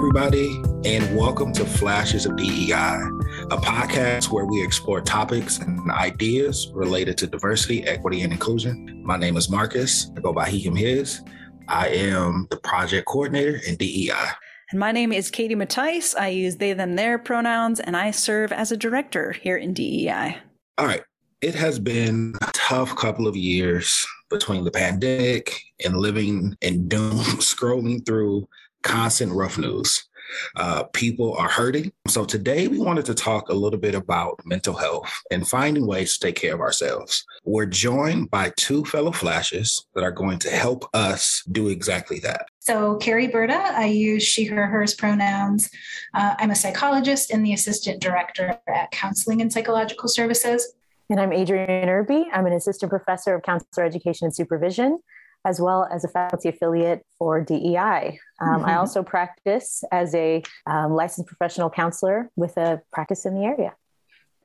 Everybody, 0.00 0.62
and 0.86 1.14
welcome 1.14 1.52
to 1.52 1.62
Flashes 1.62 2.24
of 2.24 2.34
DEI, 2.34 2.72
a 2.72 3.58
podcast 3.58 4.30
where 4.30 4.46
we 4.46 4.64
explore 4.64 5.02
topics 5.02 5.58
and 5.58 5.78
ideas 5.90 6.72
related 6.72 7.18
to 7.18 7.26
diversity, 7.26 7.84
equity, 7.84 8.22
and 8.22 8.32
inclusion. 8.32 9.02
My 9.04 9.18
name 9.18 9.36
is 9.36 9.50
Marcus. 9.50 10.10
I 10.16 10.20
go 10.20 10.32
by 10.32 10.48
he, 10.48 10.58
him, 10.58 10.74
his. 10.74 11.20
I 11.68 11.88
am 11.88 12.48
the 12.50 12.56
project 12.56 13.08
coordinator 13.08 13.60
in 13.66 13.76
DEI. 13.76 14.30
And 14.70 14.80
my 14.80 14.90
name 14.90 15.12
is 15.12 15.30
Katie 15.30 15.54
Mattice. 15.54 16.14
I 16.14 16.28
use 16.28 16.56
they, 16.56 16.72
them, 16.72 16.96
their 16.96 17.18
pronouns, 17.18 17.78
and 17.78 17.94
I 17.94 18.10
serve 18.10 18.52
as 18.52 18.72
a 18.72 18.78
director 18.78 19.32
here 19.32 19.58
in 19.58 19.74
DEI. 19.74 20.38
All 20.78 20.86
right. 20.86 21.02
It 21.42 21.54
has 21.54 21.78
been 21.78 22.34
a 22.40 22.50
tough 22.54 22.96
couple 22.96 23.28
of 23.28 23.36
years 23.36 24.06
between 24.30 24.64
the 24.64 24.70
pandemic 24.70 25.60
and 25.84 25.98
living 25.98 26.56
in 26.62 26.88
doom, 26.88 27.18
scrolling 27.18 28.04
through 28.06 28.48
constant 28.82 29.32
rough 29.32 29.58
news. 29.58 30.08
Uh, 30.56 30.84
people 30.92 31.34
are 31.34 31.48
hurting. 31.48 31.92
So 32.06 32.24
today 32.24 32.68
we 32.68 32.78
wanted 32.78 33.04
to 33.06 33.14
talk 33.14 33.48
a 33.48 33.54
little 33.54 33.78
bit 33.78 33.94
about 33.94 34.40
mental 34.44 34.74
health 34.74 35.10
and 35.30 35.46
finding 35.46 35.86
ways 35.86 36.14
to 36.14 36.26
take 36.26 36.36
care 36.36 36.54
of 36.54 36.60
ourselves. 36.60 37.24
We're 37.44 37.66
joined 37.66 38.30
by 38.30 38.52
two 38.56 38.84
fellow 38.84 39.12
flashes 39.12 39.86
that 39.94 40.04
are 40.04 40.12
going 40.12 40.38
to 40.40 40.50
help 40.50 40.88
us 40.94 41.42
do 41.50 41.68
exactly 41.68 42.18
that. 42.20 42.46
So, 42.60 42.96
Carrie 42.96 43.28
Berta, 43.28 43.72
I 43.74 43.86
use 43.86 44.22
she, 44.22 44.44
her, 44.44 44.66
hers 44.66 44.94
pronouns. 44.94 45.70
Uh, 46.14 46.34
I'm 46.38 46.50
a 46.50 46.56
psychologist 46.56 47.30
and 47.30 47.44
the 47.44 47.54
assistant 47.54 48.00
director 48.00 48.60
at 48.68 48.90
Counseling 48.90 49.40
and 49.40 49.52
Psychological 49.52 50.08
Services. 50.08 50.74
And 51.08 51.18
I'm 51.18 51.32
Adrienne 51.32 51.88
Irby. 51.88 52.28
I'm 52.32 52.46
an 52.46 52.52
assistant 52.52 52.90
professor 52.90 53.34
of 53.34 53.42
counselor 53.42 53.84
education 53.84 54.26
and 54.26 54.34
supervision 54.34 55.00
as 55.44 55.60
well 55.60 55.88
as 55.90 56.04
a 56.04 56.08
faculty 56.08 56.48
affiliate 56.48 57.04
for 57.18 57.40
DEI. 57.40 58.18
Um, 58.40 58.48
mm-hmm. 58.48 58.64
I 58.64 58.76
also 58.76 59.02
practice 59.02 59.82
as 59.90 60.14
a 60.14 60.42
um, 60.66 60.92
licensed 60.92 61.28
professional 61.28 61.70
counselor 61.70 62.30
with 62.36 62.56
a 62.56 62.82
practice 62.92 63.24
in 63.24 63.34
the 63.34 63.44
area. 63.44 63.74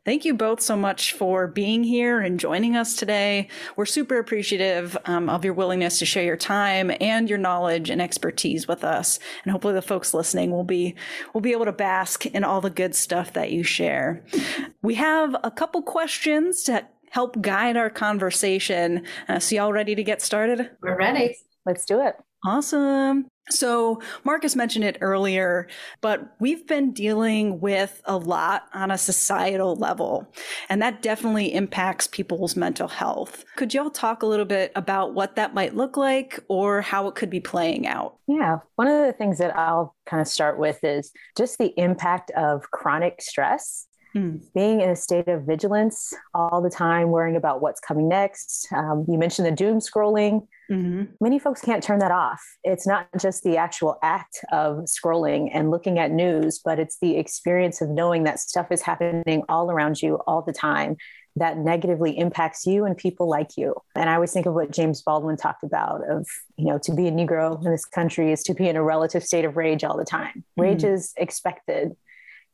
Thank 0.06 0.24
you 0.24 0.36
both 0.36 0.62
so 0.62 0.78
much 0.78 1.14
for 1.14 1.48
being 1.48 1.84
here 1.84 2.20
and 2.20 2.40
joining 2.40 2.76
us 2.76 2.96
today. 2.96 3.48
We're 3.76 3.88
super 3.88 4.20
appreciative 4.20 4.96
um, 5.06 5.30
of 5.30 5.44
your 5.44 5.56
willingness 5.56 5.98
to 5.98 6.06
share 6.06 6.24
your 6.24 6.38
time 6.38 6.92
and 7.02 7.28
your 7.28 7.40
knowledge 7.40 7.90
and 7.90 8.00
expertise 8.00 8.68
with 8.68 8.84
us. 8.84 9.18
And 9.44 9.52
hopefully 9.52 9.74
the 9.74 9.82
folks 9.82 10.14
listening 10.14 10.52
will 10.52 10.64
be 10.64 10.94
will 11.34 11.42
be 11.42 11.54
able 11.54 11.66
to 11.66 11.72
bask 11.72 12.28
in 12.28 12.44
all 12.44 12.62
the 12.62 12.70
good 12.70 12.94
stuff 12.94 13.34
that 13.34 13.52
you 13.52 13.64
share. 13.64 14.24
We 14.84 14.94
have 14.94 15.36
a 15.44 15.50
couple 15.50 15.82
questions 15.82 16.62
to 16.64 16.86
help 17.12 17.42
guide 17.42 17.78
our 17.78 17.90
conversation. 17.90 19.06
Uh, 19.28 19.40
so, 19.40 19.56
y'all 19.56 19.74
ready 19.74 19.96
to 19.96 20.04
get 20.04 20.22
started? 20.22 20.70
We're 20.82 20.98
ready. 20.98 21.38
Let's 21.66 21.86
do 21.86 22.02
it. 22.02 22.16
Awesome. 22.46 23.28
So, 23.50 24.02
Marcus 24.24 24.56
mentioned 24.56 24.86
it 24.86 24.98
earlier, 25.02 25.68
but 26.02 26.36
we've 26.40 26.66
been 26.66 26.94
dealing 26.94 27.60
with 27.60 28.02
a 28.06 28.18
lot 28.18 28.64
on 28.74 28.90
a 28.90 28.98
societal 28.98 29.76
level, 29.76 30.28
and 30.68 30.82
that 30.82 31.04
definitely 31.04 31.54
impacts 31.54 32.08
people's 32.08 32.56
mental 32.56 32.88
health. 32.88 33.46
Could 33.56 33.74
y'all 33.74 33.92
talk 33.92 34.24
a 34.24 34.26
little 34.26 34.46
bit 34.46 34.72
about 34.76 35.14
what 35.14 35.36
that 35.36 35.54
might 35.54 35.76
look 35.76 35.96
like 35.96 36.40
or 36.48 36.82
how 36.82 37.08
it 37.08 37.16
could 37.16 37.30
be 37.30 37.40
playing 37.40 37.86
out? 37.86 38.18
Yeah. 38.28 38.60
One 38.76 38.88
of 38.88 39.06
the 39.06 39.14
things 39.14 39.38
that 39.38 39.56
I'll 39.56 39.96
kind 40.08 40.22
of 40.22 40.28
start 40.28 40.60
with 40.60 40.84
is 40.84 41.12
just 41.38 41.60
the 41.60 41.74
impact 41.78 42.32
of 42.32 42.70
chronic 42.72 43.22
stress 43.22 43.88
Mm. 44.16 44.42
Being 44.54 44.82
in 44.82 44.90
a 44.90 44.96
state 44.96 45.28
of 45.28 45.44
vigilance 45.44 46.14
all 46.34 46.62
the 46.62 46.70
time, 46.70 47.10
worrying 47.10 47.36
about 47.36 47.62
what's 47.62 47.82
coming 47.82 48.08
next. 48.08 48.68
Um, 48.74 49.06
you 49.10 49.18
mentioned 49.18 49.46
the 49.46 49.52
doom 49.52 49.80
scrolling. 49.80 50.48
Mm-hmm. 50.72 51.04
Many 51.20 51.38
folks 51.38 51.62
can't 51.62 51.84
turn 51.84 52.00
that 52.00 52.12
off. 52.12 52.42
It's 52.64 52.88
not 52.88 53.08
just 53.20 53.44
the 53.44 53.58
actual 53.58 53.98
act 54.02 54.40
of 54.52 54.86
scrolling 54.86 55.50
and 55.54 55.70
looking 55.70 56.00
at 56.00 56.12
news, 56.12 56.62
but 56.64 56.80
it's 56.80 56.98
the 57.00 57.18
experience 57.18 57.82
of 57.82 57.90
knowing 57.90 58.24
that 58.24 58.40
stuff 58.40 58.72
is 58.72 58.82
happening 58.82 59.44
all 59.50 59.70
around 59.70 60.02
you 60.02 60.16
all 60.28 60.42
the 60.42 60.54
time 60.54 60.96
that 61.38 61.58
negatively 61.58 62.18
impacts 62.18 62.66
you 62.66 62.86
and 62.86 62.96
people 62.96 63.28
like 63.28 63.58
you. 63.58 63.76
And 63.96 64.10
I 64.10 64.16
always 64.16 64.32
think 64.32 64.46
of 64.46 64.54
what 64.54 64.72
James 64.72 65.02
Baldwin 65.02 65.36
talked 65.36 65.64
about 65.64 66.02
of, 66.10 66.26
you 66.58 66.66
know, 66.66 66.78
to 66.80 66.94
be 66.94 67.08
a 67.08 67.12
Negro 67.12 67.64
in 67.64 67.70
this 67.70 67.86
country 67.86 68.32
is 68.32 68.42
to 68.44 68.54
be 68.54 68.70
in 68.70 68.78
a 68.78 68.84
relative 68.84 69.24
state 69.24 69.44
of 69.44 69.58
rage 69.58 69.84
all 69.84 69.98
the 69.98 70.06
time. 70.06 70.46
Rage 70.56 70.84
mm-hmm. 70.84 70.94
is 70.94 71.14
expected 71.18 71.98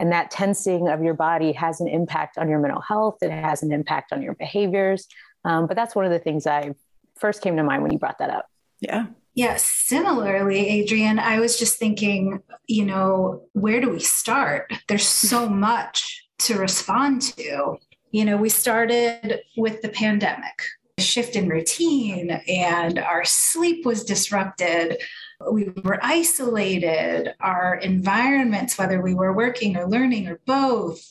and 0.01 0.11
that 0.11 0.31
tensing 0.31 0.87
of 0.87 1.03
your 1.03 1.13
body 1.13 1.51
has 1.51 1.79
an 1.79 1.87
impact 1.87 2.39
on 2.39 2.49
your 2.49 2.57
mental 2.57 2.81
health, 2.81 3.19
it 3.21 3.29
has 3.29 3.61
an 3.61 3.71
impact 3.71 4.11
on 4.11 4.23
your 4.23 4.33
behaviors. 4.33 5.07
Um, 5.45 5.67
but 5.67 5.77
that's 5.77 5.95
one 5.95 6.05
of 6.05 6.11
the 6.11 6.17
things 6.17 6.47
I 6.47 6.73
first 7.19 7.43
came 7.43 7.55
to 7.55 7.63
mind 7.63 7.83
when 7.83 7.93
you 7.93 7.99
brought 7.99 8.17
that 8.17 8.31
up. 8.31 8.47
Yeah. 8.79 9.05
Yeah, 9.35 9.57
similarly, 9.57 10.81
Adrienne, 10.81 11.19
I 11.19 11.39
was 11.39 11.57
just 11.57 11.77
thinking, 11.77 12.41
you 12.67 12.83
know, 12.83 13.43
where 13.53 13.79
do 13.79 13.91
we 13.91 13.99
start? 13.99 14.73
There's 14.87 15.07
so 15.07 15.47
much 15.47 16.27
to 16.39 16.57
respond 16.57 17.21
to. 17.37 17.77
You 18.09 18.25
know, 18.25 18.37
we 18.37 18.49
started 18.49 19.41
with 19.55 19.83
the 19.83 19.89
pandemic, 19.89 20.63
a 20.97 21.01
shift 21.01 21.35
in 21.35 21.47
routine, 21.47 22.41
and 22.47 22.97
our 22.97 23.23
sleep 23.23 23.85
was 23.85 24.03
disrupted 24.03 24.97
we 25.51 25.69
were 25.83 25.99
isolated, 26.01 27.33
our 27.39 27.75
environments, 27.75 28.77
whether 28.77 29.01
we 29.01 29.13
were 29.13 29.33
working 29.33 29.77
or 29.77 29.87
learning 29.87 30.27
or 30.27 30.39
both, 30.45 31.01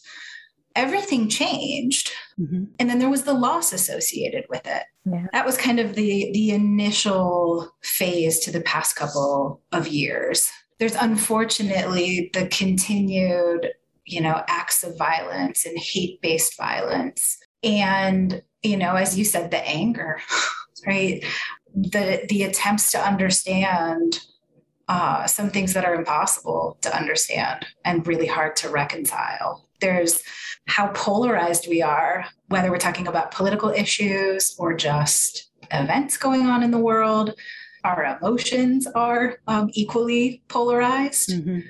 everything 0.77 1.29
changed. 1.29 2.13
Mm-hmm. 2.39 2.65
And 2.79 2.89
then 2.89 2.99
there 2.99 3.11
was 3.11 3.25
the 3.25 3.35
loss 3.35 3.73
associated 3.73 4.45
with 4.49 4.67
it. 4.67 4.83
Yeah. 5.05 5.27
That 5.33 5.47
was 5.47 5.57
kind 5.57 5.81
of 5.81 5.95
the 5.95 6.31
the 6.33 6.51
initial 6.51 7.71
phase 7.83 8.39
to 8.41 8.51
the 8.51 8.61
past 8.61 8.97
couple 8.97 9.63
of 9.73 9.89
years. 9.89 10.51
There's 10.79 10.95
unfortunately 10.95 12.31
the 12.33 12.47
continued, 12.49 13.69
you 14.07 14.21
know, 14.21 14.43
acts 14.49 14.83
of 14.83 14.97
violence 14.97 15.67
and 15.67 15.79
hate-based 15.79 16.57
violence. 16.57 17.39
And, 17.63 18.43
you 18.63 18.79
know, 18.79 18.95
as 18.95 19.19
you 19.19 19.25
said, 19.27 19.51
the 19.51 19.67
anger, 19.69 20.21
right? 20.87 21.23
The 21.75 22.25
the 22.29 22.43
attempts 22.45 22.91
to 22.93 22.99
understand 22.99 24.21
uh, 24.89 25.25
some 25.27 25.51
things 25.51 25.73
that 25.73 25.85
are 25.85 25.95
impossible 25.95 26.77
to 26.81 26.95
understand 26.97 27.65
and 27.85 28.07
really 28.07 28.27
hard 28.27 28.57
to 28.57 28.69
reconcile. 28.69 29.69
There's 29.81 30.23
how 30.67 30.89
polarized 30.89 31.69
we 31.69 31.81
are, 31.81 32.27
whether 32.49 32.71
we're 32.71 32.79
talking 32.79 33.07
about 33.07 33.31
political 33.31 33.71
issues 33.71 34.57
or 34.59 34.75
just 34.75 35.51
events 35.71 36.17
going 36.17 36.47
on 36.47 36.63
in 36.63 36.73
the 36.73 36.79
world. 36.79 37.35
Our 37.85 38.19
emotions 38.21 38.87
are 38.89 39.39
um, 39.47 39.71
equally 39.75 40.43
polarized. 40.49 41.31
Mm-hmm. 41.31 41.61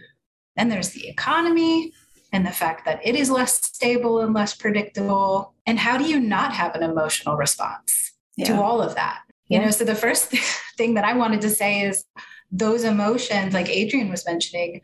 And 0.57 0.73
there's 0.73 0.91
the 0.91 1.09
economy 1.09 1.93
and 2.33 2.47
the 2.47 2.51
fact 2.51 2.85
that 2.85 3.01
it 3.05 3.15
is 3.17 3.31
less 3.31 3.55
stable 3.65 4.21
and 4.21 4.33
less 4.33 4.55
predictable. 4.55 5.55
And 5.67 5.79
how 5.79 5.99
do 5.99 6.05
you 6.05 6.21
not 6.21 6.53
have 6.55 6.75
an 6.75 6.83
emotional 6.83 7.37
response 7.37 8.13
yeah. 8.37 8.47
to 8.47 8.63
all 8.63 8.81
of 8.81 8.95
that? 8.95 9.21
You 9.51 9.61
know 9.61 9.71
so 9.71 9.85
the 9.85 9.95
first 9.95 10.27
thing 10.77 10.95
that 10.95 11.05
i 11.05 11.13
wanted 11.13 11.41
to 11.43 11.51
say 11.51 11.83
is 11.83 12.05
those 12.53 12.85
emotions 12.85 13.53
like 13.53 13.69
adrienne 13.69 14.09
was 14.09 14.25
mentioning 14.25 14.81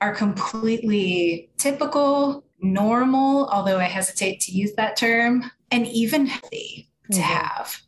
are 0.00 0.14
completely 0.14 1.50
typical 1.56 2.44
normal 2.60 3.48
although 3.48 3.78
i 3.78 3.84
hesitate 3.84 4.40
to 4.40 4.52
use 4.52 4.72
that 4.76 4.96
term 4.96 5.50
and 5.70 5.86
even 5.86 6.26
healthy 6.26 6.90
to 7.10 7.18
mm-hmm. 7.18 7.32
have 7.32 7.80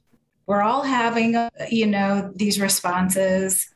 we're 0.47 0.63
all 0.63 0.83
having 0.83 1.37
you 1.69 1.87
know 1.87 2.33
these 2.37 2.61
responses 2.61 3.69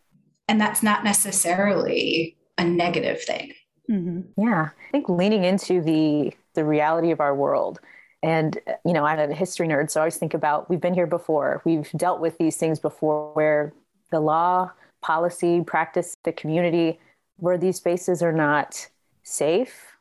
and 0.48 0.60
that's 0.60 0.82
not 0.82 1.04
necessarily 1.04 2.36
a 2.58 2.64
negative 2.64 3.20
thing 3.22 3.52
mm-hmm. 3.90 4.20
yeah 4.40 4.68
i 4.70 4.90
think 4.92 5.08
leaning 5.08 5.44
into 5.44 5.82
the 5.82 6.32
the 6.54 6.64
reality 6.64 7.10
of 7.10 7.20
our 7.20 7.34
world 7.34 7.80
and, 8.24 8.58
you 8.86 8.94
know, 8.94 9.04
I'm 9.04 9.30
a 9.30 9.34
history 9.34 9.68
nerd, 9.68 9.90
so 9.90 10.00
I 10.00 10.04
always 10.04 10.16
think 10.16 10.32
about 10.32 10.70
we've 10.70 10.80
been 10.80 10.94
here 10.94 11.06
before. 11.06 11.60
We've 11.66 11.90
dealt 11.90 12.20
with 12.20 12.38
these 12.38 12.56
things 12.56 12.78
before 12.78 13.34
where 13.34 13.74
the 14.10 14.20
law, 14.20 14.70
policy, 15.02 15.60
practice, 15.60 16.16
the 16.24 16.32
community, 16.32 16.98
where 17.36 17.58
these 17.58 17.76
spaces 17.76 18.22
are 18.22 18.32
not 18.32 18.88
safe, 19.24 19.98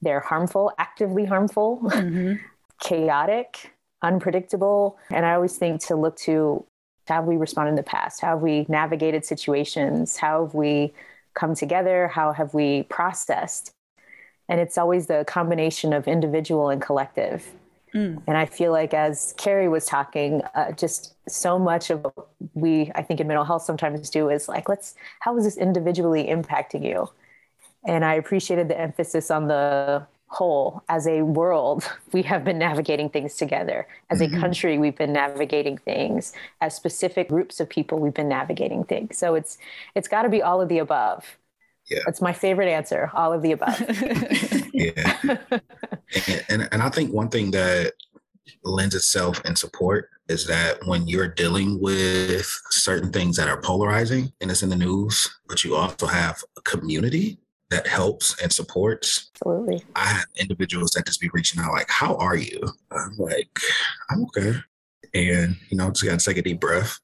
they're 0.00 0.20
harmful, 0.20 0.72
actively 0.78 1.26
harmful, 1.26 1.82
mm-hmm. 1.84 2.36
chaotic, 2.80 3.74
unpredictable. 4.00 4.96
And 5.10 5.26
I 5.26 5.34
always 5.34 5.58
think 5.58 5.82
to 5.88 5.94
look 5.94 6.16
to 6.20 6.64
how 7.06 7.16
have 7.16 7.26
we 7.26 7.36
responded 7.36 7.70
in 7.70 7.76
the 7.76 7.82
past? 7.82 8.22
How 8.22 8.28
have 8.28 8.40
we 8.40 8.64
navigated 8.70 9.26
situations? 9.26 10.16
How 10.16 10.46
have 10.46 10.54
we 10.54 10.94
come 11.34 11.54
together? 11.54 12.08
How 12.08 12.32
have 12.32 12.54
we 12.54 12.84
processed? 12.84 13.74
And 14.48 14.60
it's 14.60 14.78
always 14.78 15.06
the 15.06 15.24
combination 15.26 15.92
of 15.92 16.08
individual 16.08 16.70
and 16.70 16.80
collective. 16.80 17.46
Mm. 17.94 18.22
And 18.26 18.36
I 18.36 18.46
feel 18.46 18.72
like, 18.72 18.94
as 18.94 19.34
Carrie 19.36 19.68
was 19.68 19.86
talking, 19.86 20.42
uh, 20.54 20.72
just 20.72 21.14
so 21.28 21.58
much 21.58 21.90
of 21.90 22.04
what 22.04 22.28
we, 22.54 22.92
I 22.94 23.02
think, 23.02 23.20
in 23.20 23.26
mental 23.26 23.44
health 23.44 23.62
sometimes 23.62 24.10
do 24.10 24.28
is 24.28 24.48
like, 24.48 24.68
let's, 24.68 24.94
how 25.20 25.36
is 25.36 25.44
this 25.44 25.56
individually 25.56 26.26
impacting 26.26 26.84
you? 26.84 27.10
And 27.86 28.04
I 28.04 28.14
appreciated 28.14 28.68
the 28.68 28.78
emphasis 28.78 29.30
on 29.30 29.48
the 29.48 30.06
whole. 30.28 30.82
As 30.88 31.06
a 31.06 31.22
world, 31.22 31.90
we 32.12 32.22
have 32.22 32.44
been 32.44 32.58
navigating 32.58 33.08
things 33.08 33.36
together. 33.36 33.86
As 34.10 34.20
mm-hmm. 34.20 34.36
a 34.36 34.40
country, 34.40 34.78
we've 34.78 34.96
been 34.96 35.12
navigating 35.12 35.78
things. 35.78 36.32
As 36.60 36.74
specific 36.74 37.28
groups 37.28 37.60
of 37.60 37.68
people, 37.68 37.98
we've 37.98 38.14
been 38.14 38.28
navigating 38.28 38.84
things. 38.84 39.18
So 39.18 39.34
it's 39.34 39.58
it's 39.94 40.08
got 40.08 40.22
to 40.22 40.28
be 40.28 40.42
all 40.42 40.60
of 40.60 40.68
the 40.68 40.78
above 40.78 41.38
Yeah. 41.90 42.00
That's 42.04 42.20
my 42.20 42.32
favorite 42.32 42.68
answer. 42.68 43.10
All 43.14 43.32
of 43.32 43.42
the 43.42 43.52
above. 43.52 43.80
yeah. 44.74 45.18
And, 45.22 46.44
and, 46.48 46.68
and 46.72 46.82
I 46.82 46.88
think 46.90 47.12
one 47.12 47.28
thing 47.28 47.50
that 47.52 47.94
lends 48.64 48.94
itself 48.94 49.40
in 49.44 49.56
support 49.56 50.10
is 50.28 50.46
that 50.46 50.78
when 50.86 51.08
you're 51.08 51.28
dealing 51.28 51.80
with 51.80 52.46
certain 52.70 53.10
things 53.12 53.36
that 53.36 53.48
are 53.48 53.60
polarizing 53.60 54.32
and 54.40 54.50
it's 54.50 54.62
in 54.62 54.68
the 54.68 54.76
news, 54.76 55.28
but 55.48 55.64
you 55.64 55.74
also 55.74 56.06
have 56.06 56.42
a 56.56 56.60
community 56.62 57.38
that 57.70 57.86
helps 57.86 58.40
and 58.42 58.52
supports. 58.52 59.30
Absolutely. 59.36 59.84
I 59.94 60.06
have 60.06 60.26
individuals 60.36 60.90
that 60.92 61.06
just 61.06 61.20
be 61.20 61.30
reaching 61.32 61.60
out 61.62 61.72
like, 61.72 61.90
"How 61.90 62.16
are 62.16 62.36
you?" 62.36 62.60
I'm 62.90 63.16
like, 63.18 63.58
"I'm 64.10 64.22
okay," 64.24 64.54
and 65.14 65.56
you 65.68 65.76
know, 65.76 65.90
just 65.90 66.04
gotta 66.04 66.24
take 66.24 66.38
a 66.38 66.42
deep 66.42 66.60
breath. 66.60 66.98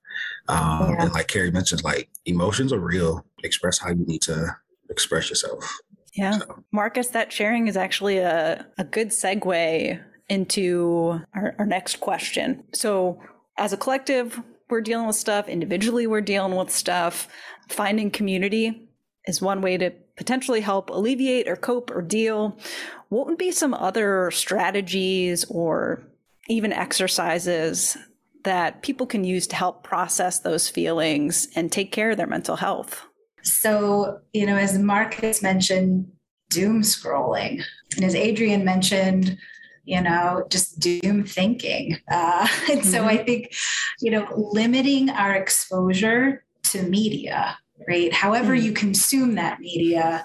Um, 0.48 0.90
yeah. 0.90 1.02
And 1.02 1.12
like 1.12 1.28
Carrie 1.28 1.50
mentioned, 1.50 1.84
like 1.84 2.08
emotions 2.24 2.72
are 2.72 2.80
real. 2.80 3.24
Express 3.42 3.78
how 3.78 3.90
you 3.90 4.06
need 4.06 4.22
to 4.22 4.56
express 4.94 5.28
yourself. 5.28 5.78
Yeah, 6.14 6.38
so. 6.38 6.62
Marcus, 6.72 7.08
that 7.08 7.32
sharing 7.32 7.66
is 7.68 7.76
actually 7.76 8.18
a 8.18 8.66
a 8.78 8.84
good 8.84 9.08
segue 9.08 10.00
into 10.28 11.20
our, 11.34 11.54
our 11.58 11.66
next 11.66 12.00
question. 12.00 12.64
So, 12.72 13.20
as 13.58 13.72
a 13.72 13.76
collective, 13.76 14.40
we're 14.70 14.80
dealing 14.80 15.06
with 15.06 15.16
stuff. 15.16 15.48
Individually, 15.48 16.06
we're 16.06 16.20
dealing 16.20 16.56
with 16.56 16.70
stuff. 16.70 17.28
Finding 17.68 18.10
community 18.10 18.88
is 19.26 19.42
one 19.42 19.60
way 19.60 19.76
to 19.76 19.90
potentially 20.16 20.60
help 20.60 20.90
alleviate 20.90 21.48
or 21.48 21.56
cope 21.56 21.90
or 21.90 22.02
deal. 22.02 22.58
What 23.08 23.26
would 23.26 23.38
be 23.38 23.50
some 23.50 23.74
other 23.74 24.30
strategies 24.30 25.44
or 25.46 26.04
even 26.48 26.72
exercises 26.72 27.96
that 28.44 28.82
people 28.82 29.06
can 29.06 29.24
use 29.24 29.46
to 29.48 29.56
help 29.56 29.82
process 29.82 30.40
those 30.40 30.68
feelings 30.68 31.48
and 31.56 31.72
take 31.72 31.90
care 31.90 32.10
of 32.10 32.16
their 32.16 32.26
mental 32.26 32.56
health? 32.56 33.06
So, 33.44 34.20
you 34.32 34.46
know, 34.46 34.56
as 34.56 34.78
Marcus 34.78 35.42
mentioned, 35.42 36.10
doom 36.50 36.82
scrolling. 36.82 37.62
And 37.96 38.04
as 38.04 38.14
Adrienne 38.14 38.64
mentioned, 38.64 39.36
you 39.84 40.00
know, 40.00 40.44
just 40.48 40.80
doom 40.80 41.24
thinking. 41.24 41.98
Uh, 42.10 42.48
and 42.70 42.80
mm-hmm. 42.80 42.90
so 42.90 43.04
I 43.04 43.18
think, 43.18 43.54
you 44.00 44.10
know, 44.10 44.26
limiting 44.34 45.10
our 45.10 45.34
exposure 45.34 46.44
to 46.64 46.82
media, 46.82 47.58
right? 47.86 48.12
However, 48.12 48.54
mm-hmm. 48.54 48.66
you 48.66 48.72
consume 48.72 49.34
that 49.34 49.60
media. 49.60 50.24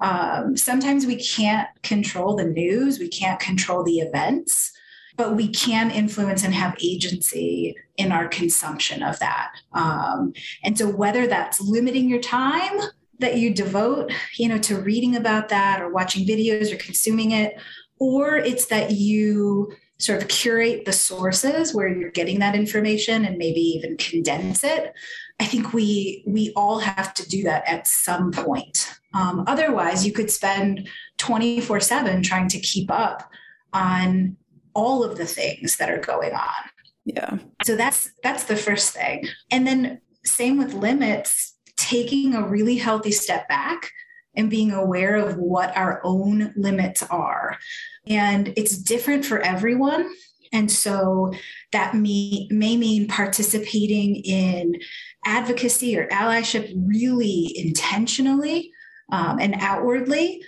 Um, 0.00 0.56
sometimes 0.56 1.06
we 1.06 1.16
can't 1.16 1.68
control 1.82 2.34
the 2.34 2.44
news, 2.44 2.98
we 2.98 3.08
can't 3.08 3.38
control 3.38 3.84
the 3.84 3.98
events, 3.98 4.72
but 5.16 5.36
we 5.36 5.48
can 5.48 5.90
influence 5.90 6.44
and 6.44 6.54
have 6.54 6.76
agency 6.82 7.76
in 7.96 8.10
our 8.10 8.26
consumption 8.28 9.02
of 9.02 9.18
that. 9.20 9.52
Um, 9.72 10.32
and 10.62 10.76
so, 10.76 10.88
whether 10.88 11.26
that's 11.26 11.60
limiting 11.60 12.08
your 12.08 12.20
time, 12.20 12.80
that 13.20 13.38
you 13.38 13.54
devote 13.54 14.12
you 14.36 14.48
know 14.48 14.58
to 14.58 14.76
reading 14.80 15.16
about 15.16 15.48
that 15.48 15.80
or 15.80 15.88
watching 15.90 16.26
videos 16.26 16.72
or 16.72 16.76
consuming 16.76 17.30
it 17.30 17.54
or 17.98 18.36
it's 18.36 18.66
that 18.66 18.92
you 18.92 19.72
sort 19.98 20.20
of 20.20 20.28
curate 20.28 20.84
the 20.84 20.92
sources 20.92 21.74
where 21.74 21.88
you're 21.88 22.10
getting 22.10 22.40
that 22.40 22.56
information 22.56 23.24
and 23.24 23.38
maybe 23.38 23.60
even 23.60 23.96
condense 23.96 24.64
it 24.64 24.92
i 25.40 25.44
think 25.44 25.72
we 25.72 26.24
we 26.26 26.52
all 26.56 26.78
have 26.78 27.14
to 27.14 27.28
do 27.28 27.42
that 27.42 27.66
at 27.68 27.86
some 27.86 28.32
point 28.32 28.92
um, 29.14 29.44
otherwise 29.46 30.04
you 30.04 30.12
could 30.12 30.30
spend 30.30 30.88
24 31.18 31.80
7 31.80 32.22
trying 32.22 32.48
to 32.48 32.58
keep 32.58 32.90
up 32.90 33.30
on 33.72 34.36
all 34.74 35.04
of 35.04 35.16
the 35.16 35.26
things 35.26 35.76
that 35.76 35.90
are 35.90 36.00
going 36.00 36.32
on 36.32 36.70
yeah 37.04 37.38
so 37.64 37.76
that's 37.76 38.10
that's 38.22 38.44
the 38.44 38.56
first 38.56 38.92
thing 38.92 39.26
and 39.50 39.66
then 39.66 40.00
same 40.24 40.58
with 40.58 40.74
limits 40.74 41.54
taking 41.76 42.34
a 42.34 42.46
really 42.46 42.76
healthy 42.76 43.12
step 43.12 43.48
back 43.48 43.90
and 44.36 44.50
being 44.50 44.72
aware 44.72 45.16
of 45.16 45.36
what 45.36 45.76
our 45.76 46.00
own 46.04 46.52
limits 46.56 47.02
are. 47.04 47.58
And 48.06 48.52
it's 48.56 48.76
different 48.76 49.24
for 49.24 49.40
everyone. 49.40 50.10
And 50.52 50.70
so 50.70 51.32
that 51.72 51.94
may, 51.94 52.46
may 52.50 52.76
mean 52.76 53.08
participating 53.08 54.16
in 54.16 54.76
advocacy 55.24 55.98
or 55.98 56.06
allyship 56.08 56.72
really 56.86 57.52
intentionally 57.56 58.72
um, 59.10 59.38
and 59.40 59.56
outwardly. 59.58 60.42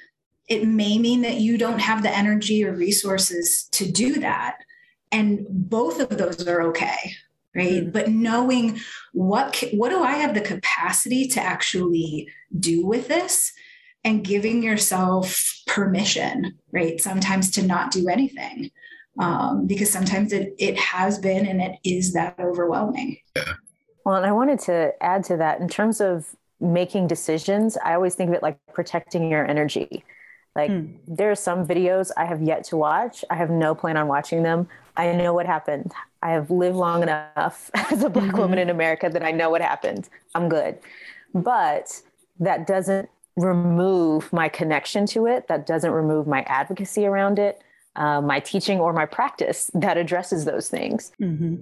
It 0.49 0.67
may 0.67 0.99
mean 0.99 1.23
that 1.23 1.37
you 1.37 1.59
don't 1.59 1.81
have 1.81 2.03
the 2.03 2.17
energy 2.17 2.65
or 2.65 2.73
resources 2.73 3.69
to 3.73 3.91
do 3.91 4.15
that. 4.21 4.59
And 5.13 5.47
both 5.49 6.01
of 6.01 6.11
those 6.11 6.47
are 6.47 6.63
okay 6.63 7.15
right 7.55 7.85
mm-hmm. 7.85 7.91
but 7.91 8.11
knowing 8.11 8.79
what 9.13 9.65
what 9.73 9.89
do 9.89 10.03
i 10.03 10.13
have 10.13 10.35
the 10.35 10.41
capacity 10.43 11.27
to 11.27 11.41
actually 11.41 12.29
do 12.59 12.85
with 12.85 13.09
this 13.09 13.53
and 14.07 14.25
giving 14.25 14.63
yourself 14.63 15.63
permission, 15.67 16.57
right? 16.71 17.01
Sometimes 17.01 17.51
to 17.51 17.67
not 17.67 17.91
do 17.91 18.09
anything. 18.09 18.71
Um, 19.19 19.67
because 19.67 19.91
sometimes 19.91 20.33
it, 20.33 20.55
it 20.59 20.79
has 20.79 21.19
been 21.19 21.45
and 21.45 21.61
it 21.61 21.79
is 21.85 22.13
that 22.13 22.37
overwhelming. 22.39 23.17
Yeah. 23.35 23.55
Well, 24.05 24.15
and 24.15 24.27
I 24.27 24.31
wanted 24.31 24.61
to 24.61 24.93
add 25.01 25.25
to 25.25 25.39
that 25.39 25.61
in 25.61 25.69
terms 25.69 26.01
of 26.01 26.37
making 26.61 27.09
decisions, 27.09 27.77
I 27.83 27.95
always 27.95 28.15
think 28.15 28.29
of 28.29 28.35
it 28.35 28.43
like 28.45 28.59
protecting 28.73 29.29
your 29.29 29.45
energy. 29.45 30.05
Like 30.57 30.71
hmm. 30.71 30.87
there 31.07 31.31
are 31.31 31.37
some 31.37 31.67
videos 31.67 32.11
I 32.17 32.25
have 32.25 32.43
yet 32.43 32.65
to 32.65 32.79
watch. 32.79 33.25
I 33.29 33.35
have 33.35 33.51
no 33.51 33.75
plan 33.75 33.99
on 33.99 34.09
watching 34.09 34.43
them. 34.43 34.69
I 34.97 35.13
know 35.13 35.35
what 35.35 35.45
happened. 35.45 35.93
I 36.23 36.31
have 36.31 36.51
lived 36.51 36.77
long 36.77 37.03
enough 37.03 37.71
as 37.75 38.03
a 38.03 38.09
black 38.09 38.29
mm-hmm. 38.29 38.39
woman 38.39 38.59
in 38.59 38.71
America 38.71 39.11
that 39.11 39.23
I 39.23 39.33
know 39.33 39.51
what 39.51 39.61
happened. 39.61 40.09
I'm 40.35 40.49
good. 40.49 40.79
But 41.35 42.01
that 42.41 42.67
doesn't 42.67 43.11
remove 43.37 44.33
my 44.33 44.49
connection 44.49 45.05
to 45.05 45.27
it, 45.27 45.47
that 45.49 45.67
doesn't 45.67 45.91
remove 45.91 46.27
my 46.27 46.41
advocacy 46.43 47.05
around 47.05 47.39
it, 47.39 47.61
uh, 47.95 48.23
my 48.23 48.41
teaching 48.41 48.81
or 48.81 48.95
my 48.95 49.05
practice 49.05 49.71
that 49.75 49.99
addresses 49.99 50.47
those 50.47 50.71
things. 50.71 51.13
Mm-hmm. 51.21 51.57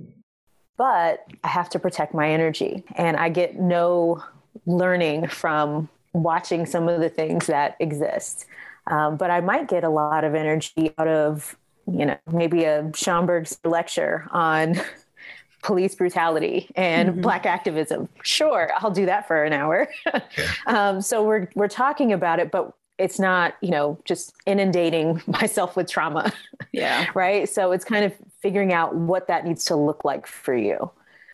But 0.76 1.26
I 1.42 1.48
have 1.48 1.68
to 1.70 1.80
protect 1.80 2.14
my 2.14 2.30
energy. 2.30 2.84
And 2.94 3.16
I 3.16 3.28
get 3.28 3.58
no 3.58 4.22
learning 4.66 5.26
from 5.26 5.88
watching 6.12 6.64
some 6.64 6.88
of 6.88 7.00
the 7.00 7.08
things 7.08 7.46
that 7.48 7.76
exist. 7.80 8.46
Um, 8.86 9.16
but 9.16 9.30
I 9.30 9.40
might 9.40 9.68
get 9.68 9.84
a 9.84 9.88
lot 9.88 10.24
of 10.24 10.34
energy 10.34 10.92
out 10.98 11.08
of, 11.08 11.56
you 11.86 12.06
know, 12.06 12.16
maybe 12.30 12.64
a 12.64 12.82
Schomburg's 12.92 13.58
lecture 13.64 14.28
on 14.30 14.80
police 15.64 15.94
brutality 15.94 16.70
and 16.76 17.10
mm-hmm. 17.10 17.20
black 17.22 17.46
activism. 17.46 18.08
Sure, 18.22 18.70
I'll 18.78 18.90
do 18.90 19.06
that 19.06 19.26
for 19.26 19.42
an 19.42 19.52
hour. 19.52 19.88
yeah. 20.06 20.20
um, 20.66 21.00
so 21.00 21.24
we're 21.24 21.48
we're 21.54 21.68
talking 21.68 22.12
about 22.12 22.38
it, 22.38 22.50
but 22.50 22.72
it's 22.96 23.18
not 23.18 23.54
you 23.60 23.70
know 23.70 23.98
just 24.04 24.32
inundating 24.46 25.20
myself 25.26 25.76
with 25.76 25.90
trauma. 25.90 26.32
Yeah. 26.72 27.06
right. 27.14 27.48
So 27.48 27.72
it's 27.72 27.84
kind 27.84 28.04
of 28.04 28.12
figuring 28.40 28.72
out 28.72 28.94
what 28.94 29.28
that 29.28 29.44
needs 29.44 29.64
to 29.66 29.76
look 29.76 30.04
like 30.04 30.26
for 30.26 30.54
you. 30.54 30.90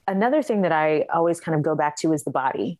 Another 0.06 0.42
thing 0.42 0.62
that 0.62 0.72
I 0.72 1.06
always 1.12 1.40
kind 1.40 1.56
of 1.56 1.62
go 1.62 1.74
back 1.74 1.96
to 1.98 2.12
is 2.12 2.24
the 2.24 2.30
body. 2.30 2.78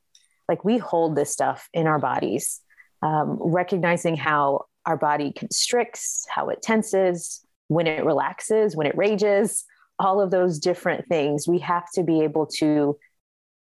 Like 0.49 0.65
we 0.65 0.79
hold 0.79 1.17
this 1.17 1.31
stuff 1.31 1.69
in 1.73 1.87
our 1.87 1.99
bodies, 1.99 2.61
um, 3.03 3.39
recognizing 3.41 4.17
how 4.17 4.67
our 4.87 4.97
body 4.97 5.33
constricts, 5.33 6.27
how 6.29 6.49
it 6.49 6.63
tenses, 6.63 7.45
when 7.69 7.87
it 7.87 8.05
relaxes, 8.05 8.75
when 8.75 8.87
it 8.87 8.97
rages, 8.97 9.65
all 9.99 10.21
of 10.21 10.31
those 10.31 10.59
different 10.59 11.07
things, 11.07 11.47
we 11.47 11.59
have 11.59 11.85
to 11.95 12.03
be 12.03 12.23
able 12.23 12.47
to 12.47 12.99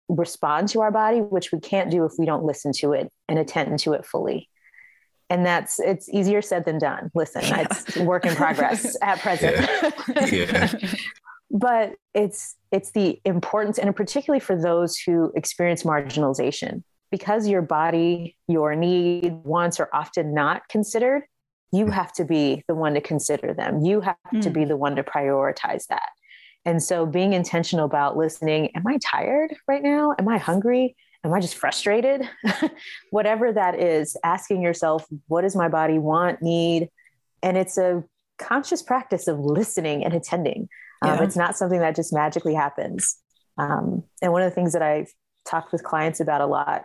respond 0.08 0.68
to 0.68 0.80
our 0.80 0.90
body, 0.90 1.20
which 1.20 1.52
we 1.52 1.60
can't 1.60 1.90
do 1.90 2.04
if 2.04 2.12
we 2.18 2.26
don't 2.26 2.44
listen 2.44 2.72
to 2.72 2.92
it 2.92 3.10
and 3.28 3.38
attend 3.38 3.78
to 3.80 3.92
it 3.94 4.06
fully. 4.06 4.48
And 5.30 5.44
that's 5.44 5.78
it's 5.78 6.08
easier 6.08 6.40
said 6.40 6.64
than 6.64 6.78
done. 6.78 7.10
Listen, 7.14 7.42
yeah. 7.42 7.66
it's 7.70 7.96
work 7.98 8.24
in 8.24 8.34
progress 8.34 8.96
at 9.02 9.20
present. 9.20 9.68
Yeah. 10.08 10.26
yeah. 10.26 10.72
but 11.50 11.92
it's 12.14 12.56
it's 12.70 12.92
the 12.92 13.20
importance, 13.24 13.78
and 13.78 13.94
particularly 13.94 14.40
for 14.40 14.60
those 14.60 14.96
who 14.96 15.32
experience 15.34 15.82
marginalization, 15.82 16.82
because 17.10 17.48
your 17.48 17.62
body, 17.62 18.36
your 18.46 18.74
need, 18.74 19.32
wants 19.44 19.80
are 19.80 19.88
often 19.92 20.34
not 20.34 20.68
considered. 20.68 21.24
You 21.72 21.88
have 21.88 22.12
to 22.14 22.24
be 22.24 22.64
the 22.66 22.74
one 22.74 22.94
to 22.94 23.00
consider 23.00 23.54
them. 23.54 23.84
You 23.84 24.00
have 24.00 24.16
mm. 24.32 24.42
to 24.42 24.50
be 24.50 24.64
the 24.64 24.76
one 24.76 24.96
to 24.96 25.02
prioritize 25.02 25.86
that. 25.88 26.08
And 26.64 26.82
so 26.82 27.06
being 27.06 27.32
intentional 27.32 27.84
about 27.84 28.16
listening, 28.16 28.70
am 28.74 28.86
I 28.86 28.98
tired 29.02 29.54
right 29.66 29.82
now? 29.82 30.14
Am 30.18 30.28
I 30.28 30.38
hungry? 30.38 30.96
Am 31.24 31.32
I 31.32 31.40
just 31.40 31.56
frustrated? 31.56 32.28
Whatever 33.10 33.52
that 33.52 33.78
is, 33.80 34.16
asking 34.24 34.62
yourself, 34.62 35.06
what 35.26 35.42
does 35.42 35.56
my 35.56 35.68
body 35.68 35.98
want, 35.98 36.42
need? 36.42 36.88
And 37.42 37.56
it's 37.56 37.78
a 37.78 38.04
conscious 38.38 38.82
practice 38.82 39.28
of 39.28 39.38
listening 39.38 40.04
and 40.04 40.14
attending. 40.14 40.68
Um. 41.02 41.22
It's 41.22 41.36
not 41.36 41.56
something 41.56 41.80
that 41.80 41.96
just 41.96 42.12
magically 42.12 42.54
happens. 42.54 43.16
Um, 43.56 44.04
and 44.22 44.32
one 44.32 44.42
of 44.42 44.50
the 44.50 44.54
things 44.54 44.72
that 44.72 44.82
I've 44.82 45.12
talked 45.44 45.72
with 45.72 45.82
clients 45.82 46.20
about 46.20 46.40
a 46.40 46.46
lot, 46.46 46.84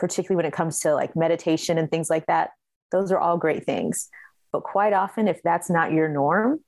particularly 0.00 0.36
when 0.36 0.46
it 0.46 0.52
comes 0.52 0.80
to 0.80 0.94
like 0.94 1.14
meditation 1.14 1.78
and 1.78 1.90
things 1.90 2.10
like 2.10 2.26
that, 2.26 2.50
those 2.90 3.12
are 3.12 3.18
all 3.18 3.36
great 3.36 3.64
things. 3.64 4.08
But 4.52 4.64
quite 4.64 4.92
often, 4.92 5.28
if 5.28 5.40
that's 5.44 5.70
not 5.70 5.92
your 5.92 6.08
norm, 6.08 6.60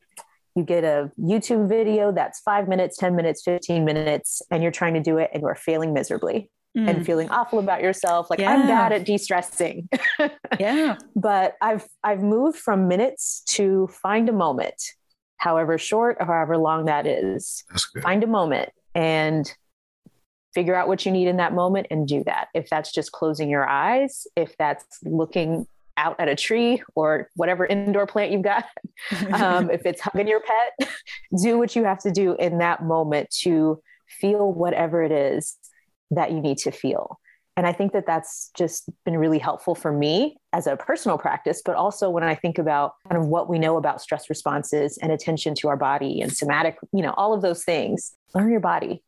you 0.55 0.63
get 0.63 0.85
a 0.85 1.11
YouTube 1.19 1.69
video 1.69 2.13
that's 2.13 2.41
five 2.41 2.69
minutes, 2.69 2.97
10 2.99 3.17
minutes, 3.17 3.43
15 3.43 3.85
minutes, 3.85 4.43
and 4.51 4.63
you're 4.63 4.71
trying 4.71 4.95
to 4.95 5.01
do 5.01 5.19
it 5.19 5.31
and 5.33 5.43
you're 5.43 5.55
failing 5.57 5.93
miserably. 5.93 6.51
mm. 6.77 6.89
and 6.89 7.05
feeling 7.05 7.29
awful 7.31 7.59
about 7.59 7.83
yourself. 7.83 8.29
Like 8.31 8.39
yeah. 8.39 8.53
I'm 8.53 8.67
bad 8.67 8.93
at 8.93 9.05
de-stressing. 9.05 9.89
yeah. 10.61 10.97
But 11.17 11.57
I've 11.61 11.87
I've 12.03 12.23
moved 12.23 12.59
from 12.59 12.89
minutes 12.89 13.43
to 13.49 13.89
find 14.03 14.29
a 14.29 14.33
moment, 14.33 14.81
however 15.37 15.79
short 15.79 16.17
or 16.21 16.27
however 16.27 16.57
long 16.57 16.87
that 16.87 17.07
is. 17.07 17.65
Find 18.03 18.23
a 18.23 18.27
moment 18.27 18.71
and 18.95 19.53
figure 20.55 20.75
out 20.75 20.89
what 20.89 21.05
you 21.07 21.13
need 21.13 21.29
in 21.29 21.37
that 21.39 21.55
moment 21.55 21.87
and 21.91 22.07
do 22.07 22.23
that. 22.25 22.49
If 22.55 22.69
that's 22.69 22.93
just 22.93 23.13
closing 23.13 23.49
your 23.49 23.69
eyes, 23.69 24.27
if 24.37 24.57
that's 24.59 24.85
looking 25.05 25.67
out 25.97 26.19
at 26.19 26.29
a 26.29 26.35
tree 26.35 26.83
or 26.95 27.29
whatever 27.37 27.67
indoor 27.67 28.07
plant 28.07 28.33
you've 28.33 28.43
got, 28.43 28.65
um, 29.33 29.71
if 29.71 29.85
it's 29.85 30.01
hugging 30.01 30.29
your 30.29 30.41
pet, 30.41 30.91
do 31.43 31.59
what 31.59 31.75
you 31.77 31.85
have 31.85 31.99
to 32.01 32.11
do 32.11 32.35
in 32.37 32.59
that 32.59 32.83
moment 32.83 33.31
to 33.43 33.83
feel 34.09 34.53
whatever 34.53 35.03
it 35.03 35.13
is 35.13 35.57
that 36.11 36.33
you 36.33 36.41
need 36.41 36.59
to 36.59 36.71
feel. 36.71 37.19
And 37.57 37.67
I 37.67 37.73
think 37.73 37.93
that 37.93 38.07
that's 38.07 38.51
just 38.57 38.89
been 39.05 39.19
really 39.19 39.39
helpful 39.39 39.75
for 39.75 39.93
me 39.93 40.39
as 40.55 40.67
a 40.67 40.77
personal 40.77 41.19
practice, 41.19 41.61
but 41.63 41.77
also 41.77 42.09
when 42.09 42.25
I 42.25 42.35
think 42.35 42.59
about 42.59 42.95
kind 43.07 43.21
of 43.21 43.29
what 43.29 43.47
we 43.49 43.59
know 43.59 43.77
about 43.77 44.01
stress 44.01 44.31
responses 44.31 44.97
and 44.97 45.13
attention 45.13 45.55
to 45.57 45.69
our 45.69 45.77
body 45.77 46.23
and 46.23 46.33
somatic, 46.33 46.79
you 46.95 47.03
know, 47.03 47.13
all 47.15 47.35
of 47.35 47.43
those 47.43 47.63
things. 47.63 48.15
Learn 48.35 48.51
your 48.51 48.61
body 48.61 49.03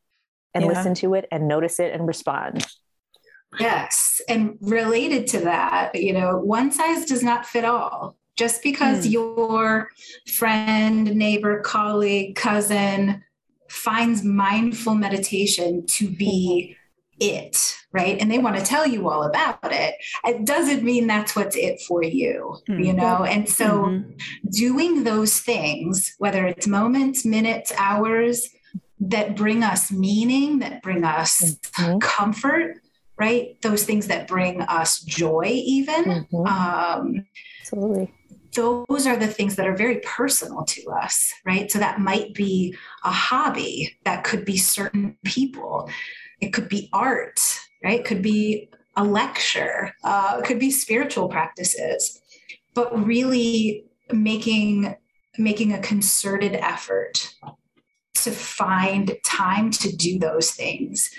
and 0.55 0.65
yeah. 0.65 0.71
listen 0.71 0.95
to 0.95 1.15
it 1.15 1.27
and 1.31 1.49
notice 1.49 1.81
it 1.81 1.93
and 1.93 2.07
respond. 2.07 2.67
Yes. 3.59 4.21
And 4.29 4.57
related 4.61 5.27
to 5.29 5.41
that, 5.41 5.95
you 5.95 6.13
know, 6.13 6.39
one 6.39 6.73
size 6.73 7.05
does 7.05 7.23
not 7.23 7.47
fit 7.47 7.65
all. 7.65 8.17
Just 8.37 8.65
because 8.65 9.07
mm. 9.07 9.13
your 9.13 9.91
friend, 10.27 11.15
neighbor, 11.15 11.61
colleague, 11.61 12.35
cousin 12.35 13.23
finds 13.69 14.25
mindful 14.25 14.97
meditation 14.97 15.87
to 15.87 16.11
be 16.11 16.77
it, 17.21 17.77
right? 17.93 18.21
And 18.21 18.31
they 18.31 18.39
want 18.39 18.57
to 18.57 18.65
tell 18.65 18.87
you 18.87 19.09
all 19.09 19.23
about 19.23 19.59
it. 19.63 19.95
It 20.25 20.45
doesn't 20.45 20.83
mean 20.83 21.07
that's 21.07 21.37
what's 21.37 21.55
it 21.55 21.81
for 21.83 22.03
you, 22.03 22.57
mm-hmm. 22.69 22.83
you 22.83 22.93
know? 22.93 23.25
And 23.25 23.49
so 23.49 23.85
mm-hmm. 23.85 24.11
doing 24.51 25.05
those 25.05 25.39
things, 25.39 26.15
whether 26.19 26.45
it's 26.45 26.67
moments, 26.67 27.25
minutes, 27.25 27.73
hours 27.79 28.49
that 29.01 29.37
bring 29.37 29.63
us 29.63 29.91
meaning, 29.91 30.61
that 30.61 30.83
bring 30.83 31.05
us 31.05 31.41
mm-hmm. 31.41 31.99
comfort, 31.99 32.81
right? 33.19 33.61
Those 33.63 33.85
things 33.85 34.07
that 34.09 34.27
bring 34.27 34.63
us 34.63 35.01
joy, 35.01 35.45
even. 35.47 36.05
Mm-hmm. 36.05 36.47
Um, 36.47 37.27
Absolutely. 37.61 38.13
Those 38.55 39.07
are 39.07 39.17
the 39.17 39.27
things 39.27 39.57
that 39.57 39.67
are 39.67 39.77
very 39.77 39.97
personal 40.05 40.65
to 40.65 40.91
us, 40.91 41.33
right? 41.45 41.71
So 41.71 41.81
that 41.81 41.99
might 41.99 42.35
be 42.35 42.77
a 43.03 43.11
hobby, 43.11 43.99
that 44.05 44.23
could 44.23 44.45
be 44.45 44.57
certain 44.57 45.17
people, 45.25 45.91
it 46.41 46.53
could 46.53 46.69
be 46.69 46.89
art, 46.93 47.41
right? 47.83 48.01
It 48.01 48.07
could 48.07 48.23
be 48.23 48.71
a 48.97 49.03
lecture, 49.03 49.93
uh, 50.05 50.37
it 50.39 50.45
could 50.45 50.61
be 50.61 50.71
spiritual 50.71 51.29
practices, 51.29 52.21
but 52.75 53.05
really 53.05 53.87
making 54.13 54.95
making 55.37 55.73
a 55.73 55.81
concerted 55.81 56.55
effort 56.55 57.35
to 58.15 58.31
find 58.31 59.17
time 59.25 59.71
to 59.71 59.95
do 59.95 60.19
those 60.19 60.53
things 60.53 61.11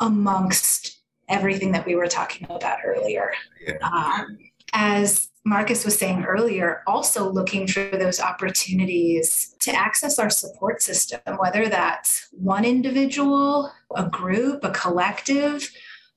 amongst 0.00 1.00
everything 1.28 1.72
that 1.72 1.86
we 1.86 1.94
were 1.94 2.08
talking 2.08 2.46
about 2.50 2.78
earlier. 2.84 3.32
Yeah. 3.66 3.78
Um, 3.82 4.38
as 4.72 5.28
Marcus 5.44 5.84
was 5.84 5.98
saying 5.98 6.24
earlier, 6.24 6.82
also 6.86 7.30
looking 7.30 7.66
for 7.66 7.84
those 7.96 8.20
opportunities 8.20 9.56
to 9.60 9.72
access 9.72 10.18
our 10.18 10.30
support 10.30 10.82
system, 10.82 11.20
whether 11.38 11.68
that's 11.68 12.28
one 12.32 12.64
individual, 12.64 13.72
a 13.96 14.08
group, 14.08 14.62
a 14.64 14.70
collective, 14.70 15.68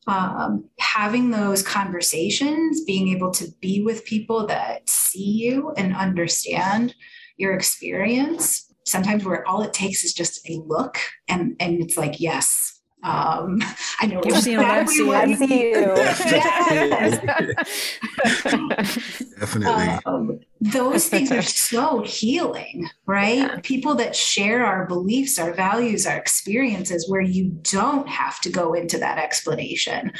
um, 0.07 0.65
having 0.79 1.31
those 1.31 1.63
conversations, 1.63 2.83
being 2.85 3.09
able 3.09 3.31
to 3.31 3.47
be 3.61 3.81
with 3.81 4.05
people 4.05 4.45
that 4.47 4.87
see 4.87 5.31
you 5.31 5.71
and 5.75 5.95
understand 5.95 6.93
your 7.37 7.55
experience. 7.55 8.71
Sometimes 8.85 9.23
where 9.25 9.47
all 9.47 9.61
it 9.61 9.73
takes 9.73 10.03
is 10.03 10.13
just 10.13 10.47
a 10.49 10.61
look 10.65 10.97
and 11.27 11.55
and 11.59 11.81
it's 11.81 11.97
like, 11.97 12.19
yes, 12.19 12.75
um, 13.05 13.59
I 13.99 14.07
know 14.07 14.21
you 14.25 14.35
see 14.35 14.57
what 14.57 14.65
I 14.65 14.85
see. 14.85 15.13
I 15.13 15.35
see 15.35 15.69
you. 15.69 15.85
Definitely. 19.39 19.99
Um, 20.05 20.39
those 20.59 21.07
things 21.07 21.31
are 21.31 21.43
so 21.43 22.01
healing, 22.01 22.89
right? 23.05 23.37
Yeah. 23.37 23.59
People 23.61 23.95
that 23.95 24.15
share 24.15 24.65
our 24.65 24.87
beliefs, 24.87 25.37
our 25.37 25.53
values, 25.53 26.07
our 26.07 26.17
experiences, 26.17 27.07
where 27.07 27.21
you 27.21 27.49
don't 27.61 28.09
have 28.09 28.41
to 28.41 28.49
go 28.49 28.73
into 28.73 28.97
that 28.97 29.19
explanation. 29.19 30.11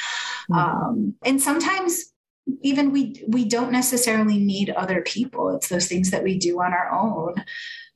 Mm-hmm. 0.51 0.53
Um, 0.53 1.15
and 1.24 1.41
sometimes 1.41 2.13
even 2.62 2.91
we 2.91 3.24
we 3.27 3.45
don't 3.45 3.72
necessarily 3.72 4.38
need 4.38 4.69
other 4.69 5.01
people. 5.01 5.50
It's 5.55 5.69
those 5.69 5.88
things 5.88 6.12
that 6.12 6.24
we 6.24 6.38
do 6.38 6.62
on 6.62 6.74
our 6.74 6.91
own, 6.91 7.34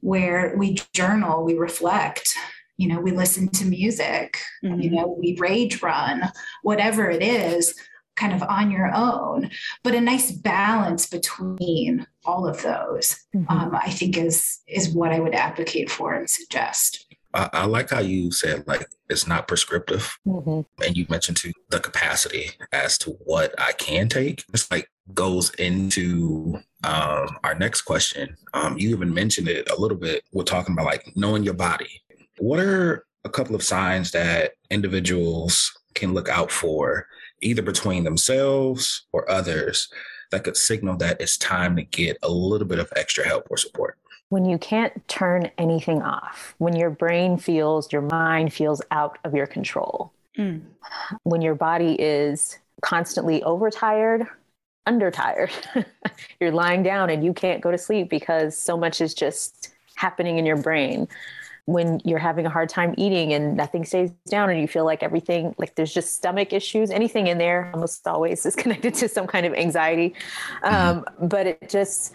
where 0.02 0.56
we 0.58 0.78
journal, 0.94 1.44
we 1.44 1.56
reflect 1.56 2.36
you 2.80 2.88
know 2.88 3.00
we 3.00 3.12
listen 3.12 3.50
to 3.50 3.66
music 3.66 4.42
mm-hmm. 4.64 4.80
you 4.80 4.90
know 4.90 5.16
we 5.20 5.36
rage 5.38 5.84
run 5.84 6.32
whatever 6.64 7.10
it 7.10 7.22
is 7.22 7.76
kind 8.16 8.34
of 8.34 8.42
on 8.44 8.72
your 8.72 8.92
own 8.96 9.52
but 9.84 9.94
a 9.94 10.02
nice 10.02 10.32
balance 10.32 11.06
between 11.06 12.08
all 12.26 12.48
of 12.48 12.62
those 12.64 13.18
mm-hmm. 13.36 13.52
um, 13.52 13.76
i 13.76 13.90
think 13.90 14.18
is 14.18 14.60
is 14.68 14.90
what 14.90 15.12
i 15.12 15.20
would 15.20 15.36
advocate 15.36 15.92
for 15.92 16.14
and 16.14 16.30
suggest 16.30 17.06
I, 17.34 17.50
I 17.54 17.66
like 17.66 17.90
how 17.90 18.00
you 18.00 18.32
said 18.32 18.68
like 18.68 18.88
it's 19.10 19.28
not 19.28 19.48
prescriptive, 19.48 20.18
mm-hmm. 20.28 20.62
and 20.84 20.98
you 20.98 21.06
mentioned 21.10 21.38
to 21.38 21.54
the 21.70 21.80
capacity 21.80 22.52
as 22.72 22.98
to 23.00 23.12
what 23.24 23.54
I 23.60 23.74
can 23.74 24.10
take. 24.10 24.44
It's 24.54 24.70
like 24.72 24.90
goes 25.14 25.50
into 25.56 26.60
um, 26.84 27.38
our 27.44 27.56
next 27.56 27.82
question. 27.82 28.38
Um, 28.54 28.78
you 28.78 28.90
even 28.90 29.14
mentioned 29.14 29.48
it 29.48 29.70
a 29.70 29.80
little 29.80 29.98
bit. 29.98 30.24
We're 30.32 30.44
talking 30.44 30.74
about 30.74 30.86
like 30.86 31.04
knowing 31.16 31.44
your 31.44 31.56
body 31.56 32.02
what 32.40 32.60
are 32.60 33.06
a 33.26 33.30
couple 33.30 33.56
of 33.56 33.64
signs 33.64 34.12
that 34.12 34.54
individuals 34.72 35.72
can 35.94 36.14
look 36.14 36.30
out 36.30 36.52
for, 36.52 37.06
either 37.42 37.62
between 37.62 38.04
themselves 38.04 39.08
or 39.12 39.30
others, 39.30 39.90
that 40.32 40.44
could 40.44 40.58
signal 40.58 40.96
that 40.98 41.20
it's 41.20 41.38
time 41.38 41.76
to 41.76 41.84
get 41.84 42.18
a 42.24 42.30
little 42.30 42.68
bit 42.68 42.80
of 42.80 42.92
extra 42.96 43.28
help 43.28 43.48
or 43.50 43.58
support? 43.58 43.98
When 44.30 44.46
you 44.46 44.58
can't 44.58 45.08
turn 45.08 45.50
anything 45.58 46.02
off, 46.02 46.56
when 46.60 46.76
your 46.76 46.90
brain 46.90 47.38
feels, 47.38 47.92
your 47.92 48.04
mind 48.04 48.54
feels 48.54 48.82
out 48.92 49.18
of 49.24 49.34
your 49.34 49.48
control, 49.48 50.14
mm. 50.38 50.62
when 51.24 51.42
your 51.42 51.56
body 51.56 51.94
is 52.00 52.60
constantly 52.82 53.42
overtired, 53.44 54.28
undertired, 54.88 55.52
you're 56.40 56.52
lying 56.52 56.84
down 56.84 57.10
and 57.10 57.24
you 57.24 57.34
can't 57.34 57.62
go 57.62 57.72
to 57.72 57.78
sleep 57.78 58.10
because 58.10 58.58
so 58.58 58.78
much 58.78 59.02
is 59.02 59.14
just 59.14 59.74
happening 59.96 60.38
in 60.38 60.46
your 60.46 60.58
brain 60.58 61.08
when 61.70 62.02
you're 62.04 62.18
having 62.18 62.48
a 62.48 62.50
hard 62.50 62.68
time 62.68 62.96
eating 62.98 63.32
and 63.32 63.56
nothing 63.56 63.86
stays 63.86 64.10
down 64.28 64.50
and 64.50 64.60
you 64.60 64.68
feel 64.68 64.86
like 64.86 65.04
everything 65.04 65.54
like 65.60 65.76
there's 65.76 65.94
just 65.94 66.16
stomach 66.16 66.52
issues 66.52 66.90
anything 66.90 67.28
in 67.28 67.38
there 67.38 67.70
almost 67.76 68.08
always 68.08 68.44
is 68.46 68.56
connected 68.64 68.94
to 68.96 69.08
some 69.08 69.28
kind 69.28 69.46
of 69.46 69.54
anxiety 69.54 70.16
um, 70.64 71.06
but 71.22 71.46
it 71.46 71.70
just 71.70 72.14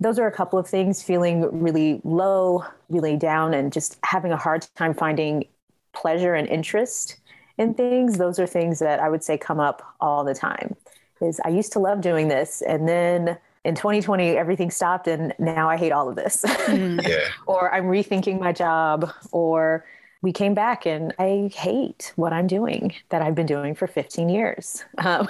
those 0.00 0.18
are 0.18 0.26
a 0.26 0.32
couple 0.32 0.58
of 0.58 0.66
things 0.66 1.02
feeling 1.02 1.62
really 1.62 2.00
low 2.04 2.64
really 2.88 3.16
down 3.16 3.54
and 3.54 3.72
just 3.72 3.98
having 4.02 4.32
a 4.32 4.36
hard 4.36 4.66
time 4.74 4.94
finding 4.94 5.44
pleasure 5.92 6.34
and 6.34 6.48
interest 6.48 7.16
in 7.58 7.74
things 7.74 8.18
those 8.18 8.38
are 8.38 8.46
things 8.46 8.78
that 8.78 9.00
i 9.00 9.08
would 9.08 9.22
say 9.22 9.36
come 9.36 9.60
up 9.60 9.94
all 10.00 10.24
the 10.24 10.34
time 10.34 10.74
is 11.20 11.40
i 11.44 11.48
used 11.48 11.72
to 11.72 11.78
love 11.78 12.00
doing 12.00 12.28
this 12.28 12.62
and 12.62 12.88
then 12.88 13.38
in 13.64 13.74
2020 13.74 14.36
everything 14.36 14.70
stopped 14.70 15.06
and 15.06 15.34
now 15.38 15.68
i 15.68 15.76
hate 15.76 15.92
all 15.92 16.08
of 16.08 16.16
this 16.16 16.42
mm. 16.42 17.00
yeah. 17.08 17.18
or 17.46 17.72
i'm 17.74 17.84
rethinking 17.84 18.40
my 18.40 18.52
job 18.52 19.12
or 19.32 19.84
we 20.22 20.32
came 20.32 20.54
back 20.54 20.86
and 20.86 21.12
i 21.18 21.50
hate 21.54 22.12
what 22.16 22.32
i'm 22.32 22.46
doing 22.46 22.94
that 23.10 23.20
i've 23.20 23.34
been 23.34 23.46
doing 23.46 23.74
for 23.74 23.86
15 23.86 24.28
years 24.28 24.84
um, 24.98 25.28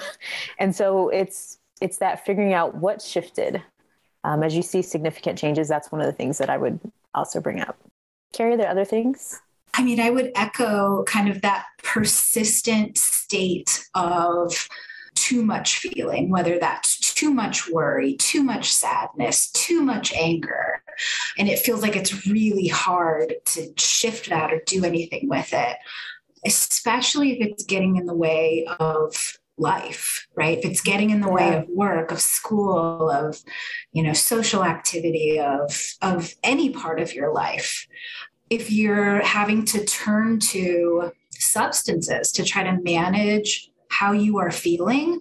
and 0.58 0.74
so 0.74 1.08
it's 1.08 1.58
it's 1.80 1.96
that 1.96 2.24
figuring 2.26 2.52
out 2.52 2.76
what 2.76 3.00
shifted 3.00 3.62
um, 4.24 4.42
as 4.42 4.54
you 4.54 4.62
see 4.62 4.82
significant 4.82 5.38
changes 5.38 5.68
that's 5.68 5.90
one 5.90 6.00
of 6.00 6.06
the 6.06 6.12
things 6.12 6.38
that 6.38 6.50
i 6.50 6.56
would 6.56 6.78
also 7.14 7.40
bring 7.40 7.60
up 7.60 7.76
carrie 8.32 8.54
are 8.54 8.56
there 8.56 8.68
other 8.68 8.84
things 8.84 9.40
i 9.74 9.82
mean 9.82 10.00
i 10.00 10.10
would 10.10 10.30
echo 10.34 11.02
kind 11.04 11.28
of 11.28 11.40
that 11.42 11.64
persistent 11.82 12.96
state 12.96 13.86
of 13.94 14.68
too 15.14 15.44
much 15.44 15.78
feeling, 15.78 16.30
whether 16.30 16.58
that's 16.58 16.98
too 17.14 17.32
much 17.32 17.68
worry, 17.68 18.14
too 18.16 18.42
much 18.42 18.72
sadness, 18.72 19.50
too 19.52 19.82
much 19.82 20.12
anger. 20.12 20.82
And 21.38 21.48
it 21.48 21.58
feels 21.58 21.82
like 21.82 21.96
it's 21.96 22.26
really 22.26 22.68
hard 22.68 23.34
to 23.46 23.72
shift 23.76 24.30
that 24.30 24.52
or 24.52 24.60
do 24.66 24.84
anything 24.84 25.28
with 25.28 25.52
it, 25.52 25.76
especially 26.46 27.32
if 27.32 27.46
it's 27.46 27.64
getting 27.64 27.96
in 27.96 28.06
the 28.06 28.14
way 28.14 28.66
of 28.78 29.38
life 29.60 30.26
right 30.34 30.58
if 30.58 30.64
it's 30.64 30.80
getting 30.80 31.10
in 31.10 31.20
the 31.20 31.30
way 31.30 31.54
of 31.54 31.68
work 31.68 32.10
of 32.10 32.20
school 32.20 33.10
of 33.10 33.38
you 33.92 34.02
know 34.02 34.12
social 34.14 34.64
activity 34.64 35.38
of 35.38 35.94
of 36.00 36.34
any 36.42 36.70
part 36.70 36.98
of 36.98 37.14
your 37.14 37.32
life 37.32 37.86
if 38.48 38.72
you're 38.72 39.20
having 39.20 39.64
to 39.64 39.84
turn 39.84 40.40
to 40.40 41.12
substances 41.30 42.32
to 42.32 42.42
try 42.42 42.62
to 42.62 42.80
manage 42.82 43.70
how 43.90 44.12
you 44.12 44.38
are 44.38 44.50
feeling 44.50 45.20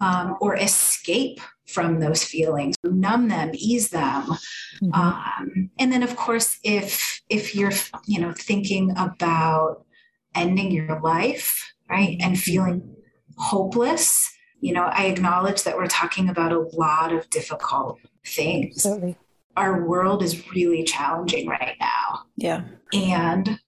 um, 0.00 0.36
or 0.40 0.54
escape 0.56 1.40
from 1.66 2.00
those 2.00 2.22
feelings 2.22 2.76
numb 2.84 3.28
them 3.28 3.50
ease 3.54 3.88
them 3.88 4.22
mm-hmm. 4.82 4.92
um, 4.92 5.70
and 5.78 5.92
then 5.92 6.02
of 6.02 6.14
course 6.14 6.58
if 6.62 7.22
if 7.28 7.54
you're 7.54 7.72
you 8.06 8.20
know 8.20 8.32
thinking 8.32 8.90
about 8.96 9.84
ending 10.34 10.70
your 10.70 11.00
life 11.00 11.74
right 11.88 12.16
and 12.20 12.34
mm-hmm. 12.34 12.50
feeling 12.50 12.94
hopeless 13.38 14.30
you 14.60 14.72
know 14.72 14.84
i 14.92 15.06
acknowledge 15.06 15.62
that 15.62 15.76
we're 15.76 15.86
talking 15.86 16.28
about 16.28 16.52
a 16.52 16.60
lot 16.74 17.12
of 17.12 17.28
difficult 17.30 17.98
things 18.24 18.76
Absolutely. 18.76 19.16
our 19.56 19.86
world 19.86 20.22
is 20.22 20.50
really 20.50 20.84
challenging 20.84 21.48
right 21.48 21.76
now 21.80 22.24
yeah 22.36 22.64
and 22.92 23.60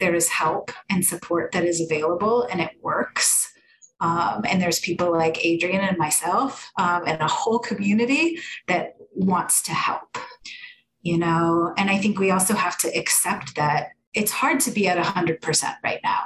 there 0.00 0.14
is 0.14 0.28
help 0.28 0.70
and 0.90 1.04
support 1.04 1.52
that 1.52 1.64
is 1.64 1.80
available 1.80 2.44
and 2.50 2.60
it 2.60 2.72
works 2.82 3.52
um, 4.00 4.42
and 4.46 4.60
there's 4.60 4.78
people 4.78 5.10
like 5.10 5.38
Adrienne 5.44 5.80
and 5.80 5.96
myself 5.96 6.70
um, 6.78 7.04
and 7.06 7.20
a 7.20 7.26
whole 7.26 7.58
community 7.58 8.38
that 8.68 8.96
wants 9.14 9.62
to 9.62 9.72
help, 9.72 10.18
you 11.00 11.16
know. 11.16 11.72
And 11.78 11.88
I 11.88 11.96
think 11.96 12.18
we 12.18 12.30
also 12.30 12.54
have 12.54 12.76
to 12.78 12.88
accept 12.88 13.56
that 13.56 13.92
it's 14.12 14.30
hard 14.30 14.60
to 14.60 14.70
be 14.70 14.86
at 14.86 15.02
100% 15.02 15.76
right 15.82 16.00
now 16.04 16.24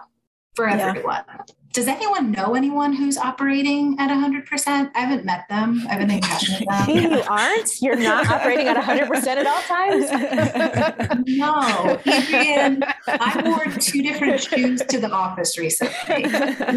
for 0.57 0.69
everyone. 0.69 1.23
Yeah 1.29 1.45
does 1.73 1.87
anyone 1.87 2.33
know 2.33 2.55
anyone 2.55 2.93
who's 2.93 3.17
operating 3.17 3.97
at 4.01 4.11
100%? 4.11 4.91
I 4.93 4.99
haven't 4.99 5.25
met 5.25 5.49
them. 5.49 5.87
I 5.89 5.93
haven't 5.93 6.11
in 6.11 6.21
touch 6.21 6.49
with 6.49 6.69
them. 6.69 6.89
you 7.13 7.23
aren't? 7.29 7.81
You're 7.81 7.97
not 7.97 8.27
operating 8.31 8.67
at 8.67 8.77
100% 8.77 9.27
at 9.27 9.47
all 9.47 9.61
times? 9.63 11.27
no. 11.29 12.01
Adrienne, 12.07 12.83
I 13.07 13.43
wore 13.45 13.73
two 13.75 14.03
different 14.03 14.43
shoes 14.43 14.83
to 14.89 14.99
the 14.99 15.11
office 15.11 15.59
recently 15.59 16.25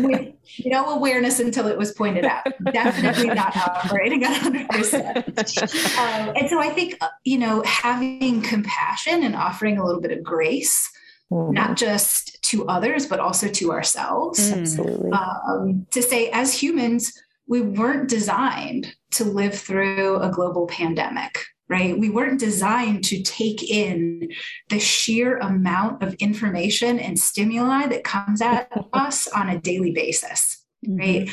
with 0.01 0.33
no 0.65 0.85
awareness 0.89 1.39
until 1.39 1.67
it 1.67 1.77
was 1.77 1.91
pointed 1.93 2.25
out. 2.25 2.45
Definitely 2.71 3.33
not 3.33 3.57
operating 3.57 4.23
at 4.23 4.41
100%. 4.41 5.97
Um, 5.97 6.33
and 6.35 6.49
so 6.49 6.59
I 6.59 6.69
think, 6.69 6.97
uh, 7.01 7.07
you 7.23 7.39
know, 7.39 7.63
having 7.63 8.43
compassion 8.43 9.23
and 9.23 9.35
offering 9.35 9.79
a 9.79 9.85
little 9.85 10.01
bit 10.01 10.11
of 10.11 10.23
grace 10.23 10.91
mm. 11.31 11.51
not 11.51 11.77
just 11.77 12.32
to 12.53 12.67
others, 12.67 13.07
but 13.07 13.19
also 13.19 13.47
to 13.47 13.71
ourselves. 13.71 14.39
Mm. 14.39 14.61
Absolutely. 14.61 15.11
Um, 15.11 15.87
to 15.91 16.01
say, 16.01 16.29
as 16.29 16.53
humans, 16.53 17.11
we 17.47 17.61
weren't 17.61 18.09
designed 18.09 18.95
to 19.11 19.25
live 19.25 19.55
through 19.55 20.17
a 20.17 20.29
global 20.29 20.67
pandemic, 20.67 21.39
right? 21.67 21.97
We 21.97 22.09
weren't 22.09 22.39
designed 22.39 23.03
to 23.05 23.23
take 23.23 23.63
in 23.63 24.29
the 24.69 24.79
sheer 24.79 25.39
amount 25.39 26.03
of 26.03 26.13
information 26.15 26.99
and 26.99 27.19
stimuli 27.19 27.87
that 27.87 28.03
comes 28.03 28.41
at 28.41 28.69
us 28.93 29.27
on 29.27 29.49
a 29.49 29.59
daily 29.59 29.91
basis, 29.91 30.63
mm-hmm. 30.85 30.97
right? 30.97 31.29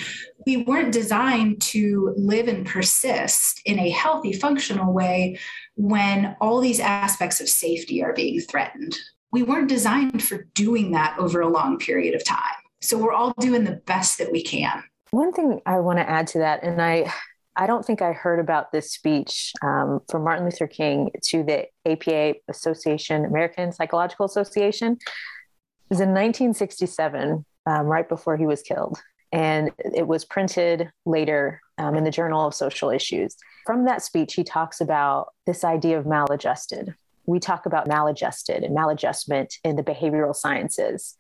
We 0.47 0.59
weren't 0.59 0.93
designed 0.93 1.61
to 1.62 2.15
live 2.17 2.49
and 2.49 2.67
persist 2.67 3.61
in 3.67 3.79
a 3.79 3.91
healthy, 3.91 4.33
functional 4.33 4.95
way 4.95 5.39
when 5.77 6.35
all 6.41 6.61
these 6.61 6.81
aspects 6.81 7.43
of 7.43 7.49
safety 7.49 8.03
are 8.03 8.15
being 8.15 8.41
threatened, 8.41 8.97
we 9.33 9.43
weren't 9.43 9.69
designed 9.69 10.23
for 10.23 10.49
doing 10.55 10.93
that 10.93 11.17
over 11.19 11.41
a 11.41 11.49
long 11.49 11.79
period 11.79 12.15
of 12.15 12.25
time. 12.25 12.41
So 12.81 12.99
we're 12.99 13.13
all 13.13 13.35
doing 13.39 13.65
the 13.65 13.81
best 13.87 14.19
that 14.19 14.33
we 14.33 14.43
can. 14.43 14.83
One 15.11 15.33
thing 15.33 15.61
I 15.67 15.81
want 15.81 15.99
to 15.99 16.09
add 16.09 16.27
to 16.29 16.39
that, 16.39 16.63
and 16.63 16.81
I, 16.81 17.13
I 17.57 17.67
don't 17.67 17.85
think 17.85 18.01
I 18.01 18.13
heard 18.13 18.41
about 18.41 18.73
this 18.73 18.93
speech 18.93 19.53
um, 19.63 20.01
from 20.09 20.25
Martin 20.25 20.45
Luther 20.45 20.67
King 20.67 21.11
to 21.25 21.43
the 21.43 21.67
APA 21.87 22.35
Association, 22.49 23.25
American 23.25 23.73
Psychological 23.73 24.25
Association. 24.26 24.93
It 24.93 25.91
was 25.91 26.00
in 26.00 26.11
1967, 26.11 27.45
um, 27.67 27.87
right 27.87 28.09
before 28.09 28.37
he 28.37 28.47
was 28.47 28.63
killed. 28.63 28.99
And 29.33 29.71
it 29.78 30.07
was 30.07 30.25
printed 30.25 30.91
later 31.04 31.61
um, 31.78 31.95
in 31.95 32.04
the 32.04 32.11
Journal 32.11 32.47
of 32.47 32.54
Social 32.54 32.91
Issues. 32.91 33.37
From 33.67 33.85
that 33.85 34.02
speech, 34.02 34.35
he 34.35 34.45
talks 34.45 34.81
about 34.81 35.33
this 35.47 35.65
idea 35.65 35.99
of 35.99 36.07
maladjusted, 36.07 36.95
we 37.30 37.38
talk 37.40 37.66
about 37.66 37.86
maladjusted 37.86 38.62
and 38.64 38.76
maladjustment 38.76 39.54
in 39.64 39.76
the 39.76 39.82
behavioral 39.82 40.34
sciences. 40.34 41.16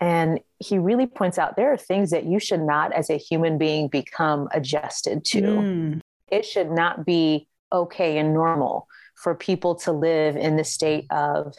And 0.00 0.40
he 0.58 0.78
really 0.78 1.06
points 1.06 1.38
out 1.38 1.56
there 1.56 1.72
are 1.72 1.76
things 1.76 2.10
that 2.10 2.24
you 2.24 2.40
should 2.40 2.60
not, 2.60 2.92
as 2.92 3.10
a 3.10 3.16
human 3.16 3.58
being, 3.58 3.88
become 3.88 4.48
adjusted 4.52 5.24
to. 5.26 5.40
Mm. 5.40 6.00
It 6.28 6.44
should 6.44 6.70
not 6.70 7.04
be 7.04 7.46
okay 7.72 8.18
and 8.18 8.34
normal 8.34 8.88
for 9.16 9.34
people 9.34 9.74
to 9.76 9.92
live 9.92 10.36
in 10.36 10.56
the 10.56 10.64
state 10.64 11.06
of 11.10 11.54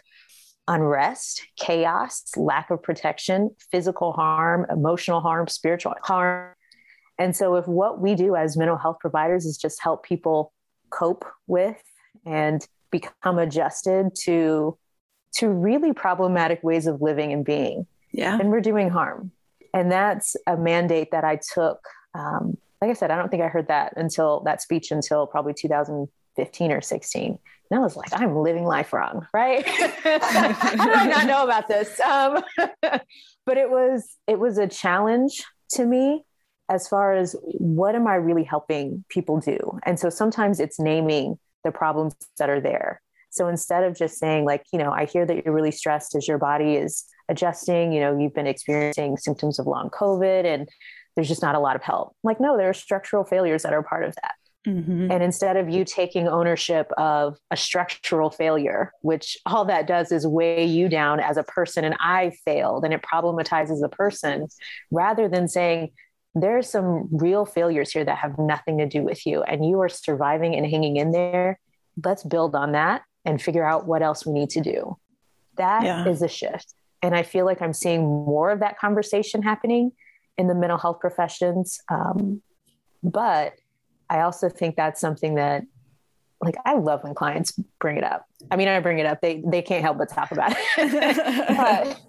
unrest, 0.67 1.41
chaos, 1.57 2.23
lack 2.35 2.69
of 2.69 2.81
protection, 2.81 3.51
physical 3.71 4.13
harm, 4.13 4.65
emotional 4.69 5.21
harm, 5.21 5.47
spiritual 5.47 5.95
harm. 6.03 6.53
And 7.19 7.35
so, 7.35 7.55
if 7.55 7.67
what 7.67 8.01
we 8.01 8.15
do 8.15 8.35
as 8.35 8.57
mental 8.57 8.77
health 8.77 8.97
providers 8.99 9.45
is 9.45 9.57
just 9.57 9.81
help 9.81 10.03
people 10.03 10.51
cope 10.89 11.25
with 11.47 11.81
and 12.25 12.65
become 12.93 13.39
adjusted 13.39 14.15
to 14.21 14.77
to 15.33 15.49
really 15.49 15.93
problematic 15.93 16.63
ways 16.63 16.85
of 16.85 17.01
living 17.01 17.33
and 17.33 17.43
being. 17.43 17.87
Yeah. 18.11 18.37
And 18.39 18.51
we're 18.51 18.61
doing 18.61 18.89
harm. 18.89 19.31
And 19.73 19.91
that's 19.91 20.35
a 20.45 20.55
mandate 20.55 21.09
that 21.11 21.23
i 21.23 21.39
took 21.53 21.79
um, 22.13 22.57
like 22.79 22.91
i 22.91 22.93
said 22.93 23.09
i 23.09 23.17
don't 23.17 23.29
think 23.29 23.41
i 23.41 23.47
heard 23.47 23.67
that 23.69 23.93
until 23.97 24.41
that 24.41 24.61
speech 24.61 24.91
until 24.91 25.25
probably 25.25 25.53
2015 25.53 26.71
or 26.71 26.81
16 26.81 27.39
and 27.71 27.79
i 27.79 27.81
was 27.81 27.95
like 27.95 28.09
i'm 28.13 28.37
living 28.37 28.65
life 28.65 28.93
wrong 28.93 29.25
right? 29.33 29.67
How 30.03 30.75
do 30.75 30.91
i 30.91 31.07
not 31.07 31.25
know 31.25 31.43
about 31.43 31.67
this? 31.67 31.99
Um, 31.99 32.43
but 33.45 33.57
it 33.57 33.69
was 33.69 34.15
it 34.27 34.37
was 34.37 34.59
a 34.59 34.67
challenge 34.67 35.43
to 35.71 35.85
me 35.85 36.23
as 36.69 36.87
far 36.87 37.13
as 37.13 37.35
what 37.57 37.95
am 37.95 38.05
i 38.05 38.15
really 38.15 38.43
helping 38.43 39.03
people 39.09 39.39
do? 39.39 39.79
And 39.83 39.99
so 39.99 40.09
sometimes 40.09 40.59
it's 40.59 40.79
naming 40.79 41.39
the 41.63 41.71
problems 41.71 42.13
that 42.37 42.49
are 42.49 42.61
there. 42.61 43.01
So 43.29 43.47
instead 43.47 43.83
of 43.83 43.97
just 43.97 44.19
saying, 44.19 44.45
like, 44.45 44.63
you 44.71 44.79
know, 44.79 44.91
I 44.91 45.05
hear 45.05 45.25
that 45.25 45.43
you're 45.43 45.53
really 45.53 45.71
stressed 45.71 46.15
as 46.15 46.27
your 46.27 46.37
body 46.37 46.75
is 46.75 47.05
adjusting, 47.29 47.91
you 47.91 47.99
know, 47.99 48.17
you've 48.17 48.35
been 48.35 48.47
experiencing 48.47 49.17
symptoms 49.17 49.57
of 49.57 49.65
long 49.65 49.89
COVID 49.89 50.45
and 50.45 50.69
there's 51.15 51.27
just 51.27 51.41
not 51.41 51.55
a 51.55 51.59
lot 51.59 51.75
of 51.75 51.81
help. 51.81 52.15
Like, 52.23 52.39
no, 52.39 52.57
there 52.57 52.69
are 52.69 52.73
structural 52.73 53.23
failures 53.23 53.63
that 53.63 53.73
are 53.73 53.83
part 53.83 54.03
of 54.03 54.15
that. 54.15 54.33
Mm-hmm. 54.67 55.11
And 55.11 55.23
instead 55.23 55.57
of 55.57 55.69
you 55.69 55.83
taking 55.83 56.27
ownership 56.27 56.91
of 56.97 57.37
a 57.51 57.57
structural 57.57 58.29
failure, 58.29 58.91
which 59.01 59.37
all 59.45 59.65
that 59.65 59.87
does 59.87 60.11
is 60.11 60.25
weigh 60.25 60.65
you 60.65 60.87
down 60.87 61.19
as 61.19 61.37
a 61.37 61.43
person 61.43 61.83
and 61.83 61.95
I 61.99 62.31
failed 62.45 62.85
and 62.85 62.93
it 62.93 63.01
problematizes 63.01 63.81
the 63.81 63.89
person, 63.89 64.47
rather 64.91 65.27
than 65.27 65.47
saying, 65.47 65.89
there 66.35 66.57
are 66.57 66.63
some 66.63 67.09
real 67.11 67.45
failures 67.45 67.91
here 67.91 68.03
that 68.03 68.17
have 68.17 68.37
nothing 68.37 68.79
to 68.79 68.87
do 68.87 69.03
with 69.03 69.25
you 69.25 69.43
and 69.43 69.65
you 69.65 69.79
are 69.81 69.89
surviving 69.89 70.55
and 70.55 70.65
hanging 70.65 70.97
in 70.97 71.11
there. 71.11 71.59
Let's 72.03 72.23
build 72.23 72.55
on 72.55 72.71
that 72.71 73.03
and 73.23 73.41
figure 73.41 73.63
out 73.63 73.85
what 73.85 74.01
else 74.01 74.25
we 74.25 74.33
need 74.33 74.49
to 74.51 74.61
do. 74.61 74.97
That 75.57 75.83
yeah. 75.83 76.07
is 76.07 76.21
a 76.21 76.27
shift. 76.27 76.73
And 77.01 77.15
i 77.15 77.21
feel 77.21 77.45
like 77.45 77.61
i'm 77.61 77.73
seeing 77.73 78.03
more 78.03 78.49
of 78.49 78.59
that 78.61 78.79
conversation 78.79 79.43
happening 79.43 79.91
in 80.37 80.47
the 80.47 80.55
mental 80.55 80.77
health 80.77 80.99
professions. 80.99 81.79
Um, 81.89 82.41
but 83.03 83.53
i 84.09 84.21
also 84.21 84.49
think 84.49 84.75
that's 84.75 84.99
something 84.99 85.35
that 85.35 85.63
like 86.41 86.55
i 86.65 86.73
love 86.73 87.03
when 87.03 87.13
clients 87.13 87.59
bring 87.79 87.97
it 87.97 88.03
up. 88.03 88.25
I 88.49 88.55
mean 88.55 88.67
i 88.67 88.79
bring 88.79 88.99
it 88.99 89.05
up. 89.05 89.21
They 89.21 89.43
they 89.45 89.61
can't 89.61 89.83
help 89.83 89.99
but 89.99 90.09
talk 90.09 90.31
about 90.31 90.55
it. 90.77 91.47
But 91.57 92.01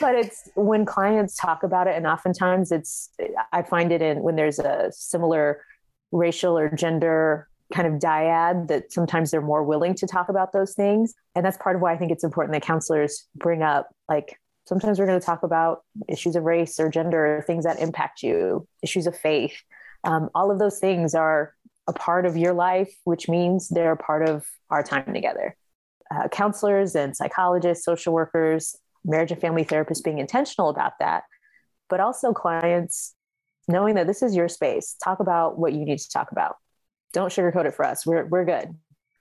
but 0.00 0.14
it's 0.14 0.48
when 0.54 0.84
clients 0.84 1.36
talk 1.36 1.62
about 1.62 1.86
it 1.86 1.96
and 1.96 2.06
oftentimes 2.06 2.70
it's 2.70 3.10
i 3.52 3.62
find 3.62 3.90
it 3.90 4.02
in 4.02 4.22
when 4.22 4.36
there's 4.36 4.58
a 4.58 4.90
similar 4.92 5.64
racial 6.12 6.58
or 6.58 6.68
gender 6.74 7.48
kind 7.72 7.92
of 7.92 8.00
dyad 8.00 8.68
that 8.68 8.92
sometimes 8.92 9.30
they're 9.30 9.40
more 9.40 9.64
willing 9.64 9.94
to 9.94 10.06
talk 10.06 10.28
about 10.28 10.52
those 10.52 10.74
things. 10.74 11.14
And 11.34 11.44
that's 11.44 11.56
part 11.56 11.74
of 11.74 11.82
why 11.82 11.92
i 11.92 11.96
think 11.96 12.12
it's 12.12 12.24
important 12.24 12.52
that 12.52 12.62
counselors 12.62 13.26
bring 13.34 13.62
up 13.62 13.88
like 14.08 14.38
sometimes 14.66 14.98
we're 14.98 15.06
going 15.06 15.18
to 15.18 15.26
talk 15.26 15.42
about 15.42 15.82
issues 16.08 16.36
of 16.36 16.44
race 16.44 16.78
or 16.78 16.88
gender 16.88 17.38
or 17.38 17.42
things 17.42 17.64
that 17.64 17.80
impact 17.80 18.22
you 18.22 18.66
issues 18.82 19.06
of 19.06 19.18
faith. 19.18 19.56
Um, 20.04 20.30
all 20.34 20.50
of 20.50 20.58
those 20.58 20.78
things 20.78 21.14
are 21.14 21.54
a 21.88 21.92
part 21.92 22.26
of 22.26 22.36
your 22.36 22.52
life 22.52 22.94
which 23.04 23.28
means 23.28 23.68
they're 23.68 23.92
a 23.92 23.96
part 23.96 24.28
of 24.28 24.46
our 24.70 24.82
time 24.82 25.12
together. 25.12 25.56
Uh, 26.14 26.28
counselors 26.28 26.94
and 26.94 27.16
psychologists 27.16 27.84
social 27.84 28.12
workers 28.12 28.76
marriage 29.04 29.32
and 29.32 29.40
family 29.40 29.64
therapists 29.64 30.02
being 30.02 30.18
intentional 30.18 30.68
about 30.68 30.98
that, 31.00 31.24
but 31.88 32.00
also 32.00 32.32
clients 32.32 33.14
knowing 33.68 33.94
that 33.94 34.06
this 34.06 34.22
is 34.22 34.34
your 34.34 34.48
space. 34.48 34.96
Talk 35.02 35.20
about 35.20 35.58
what 35.58 35.72
you 35.72 35.84
need 35.84 35.98
to 35.98 36.10
talk 36.10 36.32
about. 36.32 36.56
Don't 37.12 37.30
sugarcoat 37.30 37.66
it 37.66 37.74
for 37.74 37.84
us. 37.84 38.06
We're, 38.06 38.24
we're 38.24 38.44
good. 38.44 38.74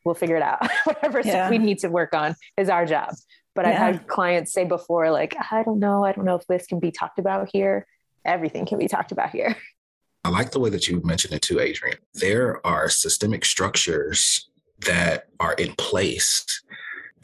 We'll 0.06 0.15
figure 0.15 0.36
it 0.36 0.41
out. 0.41 0.67
Whatever 0.86 1.22
yeah. 1.22 1.50
we 1.50 1.58
need 1.58 1.80
to 1.80 1.89
work 1.89 2.13
on 2.13 2.36
is 2.58 2.70
our 2.70 2.86
job. 2.86 3.13
But 3.54 3.65
yeah. 3.65 3.72
I've 3.72 3.78
had 3.78 4.08
clients 4.08 4.54
say 4.54 4.63
before, 4.63 5.12
like, 5.12 5.36
I 5.52 5.63
don't 5.63 5.80
know. 5.80 6.04
I 6.04 6.13
don't 6.13 6.26
know 6.26 6.36
if 6.36 6.48
this 6.48 6.65
can 6.65 6.80
be 6.80 6.91
talked 6.91 7.20
about 7.20 7.50
here. 7.52 7.86
Everything 8.24 8.65
can 8.65 8.78
be 8.78 8.88
talked 8.88 9.12
about 9.12 9.30
here. 9.30 9.56
I 10.24 10.30
like 10.30 10.52
the 10.52 10.60
way 10.60 10.70
that 10.70 10.88
you 10.88 11.02
mentioned 11.04 11.34
it 11.34 11.41
too, 11.41 11.60
Adrienne. 11.60 11.98
There 12.13 12.65
are 12.65 12.89
systemic 12.89 13.44
structures 13.44 14.50
that 14.86 15.28
are 15.39 15.54
in 15.54 15.74
place. 15.74 16.46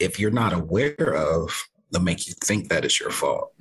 If 0.00 0.18
you're 0.18 0.32
not 0.32 0.52
aware 0.52 1.14
of, 1.14 1.68
that 1.90 2.00
make 2.00 2.26
you 2.26 2.34
think 2.44 2.68
that 2.68 2.84
it's 2.84 3.00
your 3.00 3.10
fault. 3.10 3.52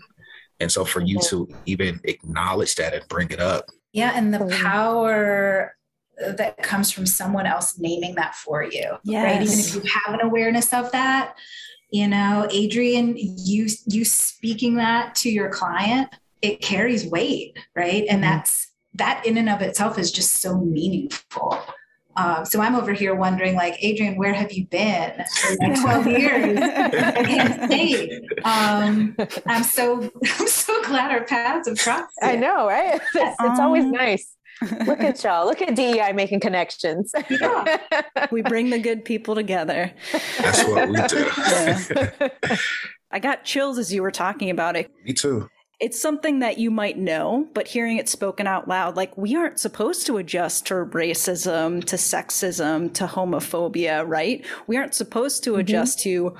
And 0.59 0.71
so 0.71 0.83
for 0.85 1.01
you 1.01 1.19
to 1.29 1.47
even 1.65 1.99
acknowledge 2.03 2.75
that 2.75 2.93
and 2.93 3.07
bring 3.07 3.29
it 3.29 3.39
up. 3.39 3.65
Yeah. 3.93 4.13
And 4.15 4.33
the 4.33 4.45
power 4.61 5.75
that 6.19 6.57
comes 6.63 6.91
from 6.91 7.05
someone 7.05 7.45
else 7.45 7.77
naming 7.77 8.15
that 8.15 8.35
for 8.35 8.63
you. 8.63 8.97
Yes. 9.03 9.23
Right. 9.23 9.41
Even 9.41 9.59
if 9.59 9.75
you 9.75 9.91
have 10.03 10.19
an 10.19 10.25
awareness 10.25 10.73
of 10.73 10.91
that, 10.91 11.35
you 11.91 12.07
know, 12.07 12.47
Adrienne, 12.53 13.15
you 13.17 13.67
you 13.85 14.03
speaking 14.03 14.75
that 14.75 15.15
to 15.15 15.29
your 15.29 15.49
client, 15.49 16.09
it 16.41 16.61
carries 16.61 17.05
weight, 17.05 17.57
right? 17.75 18.05
And 18.09 18.21
mm-hmm. 18.21 18.37
that's 18.37 18.71
that 18.95 19.25
in 19.25 19.37
and 19.37 19.49
of 19.49 19.61
itself 19.61 19.97
is 19.97 20.11
just 20.11 20.41
so 20.41 20.57
meaningful. 20.57 21.57
Um, 22.17 22.45
so 22.45 22.59
I'm 22.61 22.75
over 22.75 22.93
here 22.93 23.13
wondering, 23.15 23.55
like, 23.55 23.75
Adrienne, 23.83 24.17
where 24.17 24.33
have 24.33 24.51
you 24.51 24.65
been 24.65 25.23
for 25.39 25.55
like 25.59 25.79
12 25.81 26.07
years? 26.07 26.59
I 26.59 27.23
can't 27.23 27.71
say. 27.71 28.21
Um, 28.43 29.15
I'm 29.45 29.63
so 29.63 30.01
I'm 30.39 30.47
so 30.47 30.83
glad 30.83 31.11
our 31.11 31.23
paths 31.23 31.69
have 31.69 31.77
crossed. 31.77 32.13
I 32.21 32.35
know, 32.35 32.67
right? 32.67 32.95
It's, 32.95 33.35
it's 33.39 33.59
always 33.59 33.83
um, 33.83 33.91
nice. 33.91 34.35
Look 34.87 35.01
at 35.01 35.23
y'all. 35.23 35.45
Look 35.45 35.61
at 35.61 35.75
DEI 35.75 36.13
making 36.13 36.39
connections. 36.39 37.13
Yeah. 37.29 37.77
we 38.31 38.41
bring 38.41 38.71
the 38.71 38.79
good 38.79 39.05
people 39.05 39.35
together. 39.35 39.91
That's 40.39 40.63
what 40.63 40.89
we 40.89 40.95
do. 41.07 41.29
Yeah. 41.37 42.57
I 43.11 43.19
got 43.19 43.45
chills 43.45 43.77
as 43.77 43.93
you 43.93 44.01
were 44.01 44.11
talking 44.11 44.49
about 44.49 44.75
it. 44.75 44.91
Me 45.05 45.13
too 45.13 45.47
it's 45.79 46.01
something 46.01 46.39
that 46.39 46.57
you 46.57 46.71
might 46.71 46.97
know, 46.97 47.47
but 47.53 47.67
hearing 47.67 47.97
it 47.97 48.09
spoken 48.09 48.47
out 48.47 48.67
loud, 48.67 48.95
like 48.95 49.15
we 49.15 49.35
aren't 49.35 49.59
supposed 49.59 50.07
to 50.07 50.17
adjust 50.17 50.65
to 50.67 50.73
racism, 50.73 51.83
to 51.83 51.95
sexism, 51.95 52.91
to 52.95 53.05
homophobia, 53.05 54.03
right? 54.07 54.43
We 54.65 54.77
aren't 54.77 54.95
supposed 54.95 55.43
to 55.43 55.51
mm-hmm. 55.51 55.59
adjust 55.59 55.99
to 56.01 56.35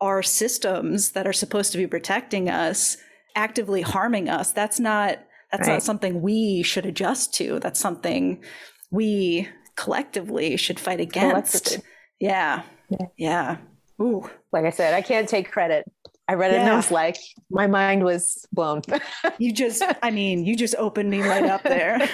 our 0.00 0.22
systems 0.22 1.12
that 1.12 1.26
are 1.26 1.32
supposed 1.32 1.72
to 1.72 1.78
be 1.78 1.86
protecting 1.86 2.48
us 2.48 2.96
actively 3.34 3.82
harming 3.82 4.28
us. 4.28 4.52
That's 4.52 4.78
not 4.78 5.18
that's 5.50 5.68
right. 5.68 5.74
not 5.74 5.82
something 5.82 6.22
we 6.22 6.62
should 6.62 6.86
adjust 6.86 7.34
to. 7.34 7.60
That's 7.60 7.78
something 7.78 8.42
we 8.90 9.48
collectively 9.76 10.56
should 10.56 10.80
fight 10.80 11.00
against. 11.00 11.78
Yeah. 12.18 12.62
yeah. 12.90 13.06
Yeah. 13.16 13.56
Ooh. 14.00 14.28
Like 14.52 14.64
I 14.64 14.70
said, 14.70 14.94
I 14.94 15.02
can't 15.02 15.28
take 15.28 15.50
credit 15.50 15.84
I 16.28 16.34
read 16.34 16.50
it 16.50 16.54
yeah. 16.54 16.62
and 16.62 16.70
I 16.70 16.76
was 16.76 16.90
like, 16.90 17.16
my 17.50 17.66
mind 17.66 18.02
was 18.02 18.46
blown. 18.52 18.82
you 19.38 19.52
just, 19.52 19.82
I 20.02 20.10
mean, 20.10 20.44
you 20.44 20.56
just 20.56 20.74
opened 20.76 21.08
me 21.10 21.22
right 21.22 21.44
up 21.44 21.62
there. 21.62 21.98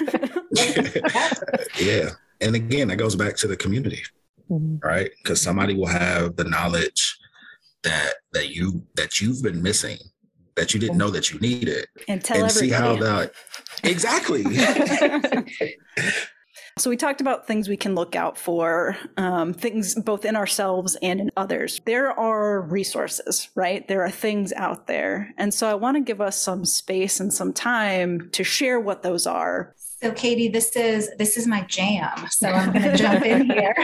yeah. 1.79 2.09
And 2.39 2.55
again, 2.55 2.89
that 2.89 2.97
goes 2.97 3.15
back 3.15 3.35
to 3.37 3.47
the 3.47 3.57
community, 3.57 4.03
mm-hmm. 4.49 4.85
right? 4.87 5.09
Because 5.23 5.41
somebody 5.41 5.75
will 5.75 5.87
have 5.87 6.35
the 6.35 6.43
knowledge 6.43 7.17
that 7.83 8.13
that 8.33 8.49
you 8.49 8.83
that 8.95 9.19
you've 9.21 9.41
been 9.41 9.61
missing, 9.61 9.97
that 10.55 10.73
you 10.73 10.79
didn't 10.79 10.97
know 10.97 11.09
that 11.09 11.31
you 11.31 11.39
needed, 11.39 11.85
and 12.07 12.23
tell 12.23 12.37
and 12.37 12.49
everybody. 12.49 12.69
see 12.69 12.73
how 12.73 12.95
that 12.95 13.33
exactly. 13.83 14.43
So 16.79 16.89
we 16.89 16.97
talked 16.97 17.21
about 17.21 17.45
things 17.45 17.69
we 17.69 17.77
can 17.77 17.93
look 17.93 18.15
out 18.15 18.35
for, 18.35 18.97
um, 19.17 19.53
things 19.53 19.93
both 19.93 20.25
in 20.25 20.35
ourselves 20.35 20.97
and 21.03 21.19
in 21.19 21.31
others. 21.37 21.79
There 21.85 22.11
are 22.11 22.61
resources, 22.61 23.49
right? 23.53 23.87
There 23.87 24.03
are 24.03 24.09
things 24.09 24.51
out 24.53 24.87
there. 24.87 25.33
And 25.37 25.53
so 25.53 25.69
I 25.69 25.75
want 25.75 25.97
to 25.97 26.01
give 26.01 26.19
us 26.19 26.35
some 26.35 26.65
space 26.65 27.19
and 27.19 27.31
some 27.31 27.53
time 27.53 28.29
to 28.31 28.43
share 28.43 28.79
what 28.79 29.03
those 29.03 29.27
are. 29.27 29.75
So 29.77 30.11
Katie, 30.11 30.49
this 30.49 30.75
is 30.75 31.09
this 31.17 31.37
is 31.37 31.47
my 31.47 31.61
jam. 31.61 32.27
So 32.29 32.49
I'm 32.49 32.73
going 32.73 32.83
to 32.83 32.97
jump 32.97 33.23
in 33.23 33.49
here. 33.49 33.75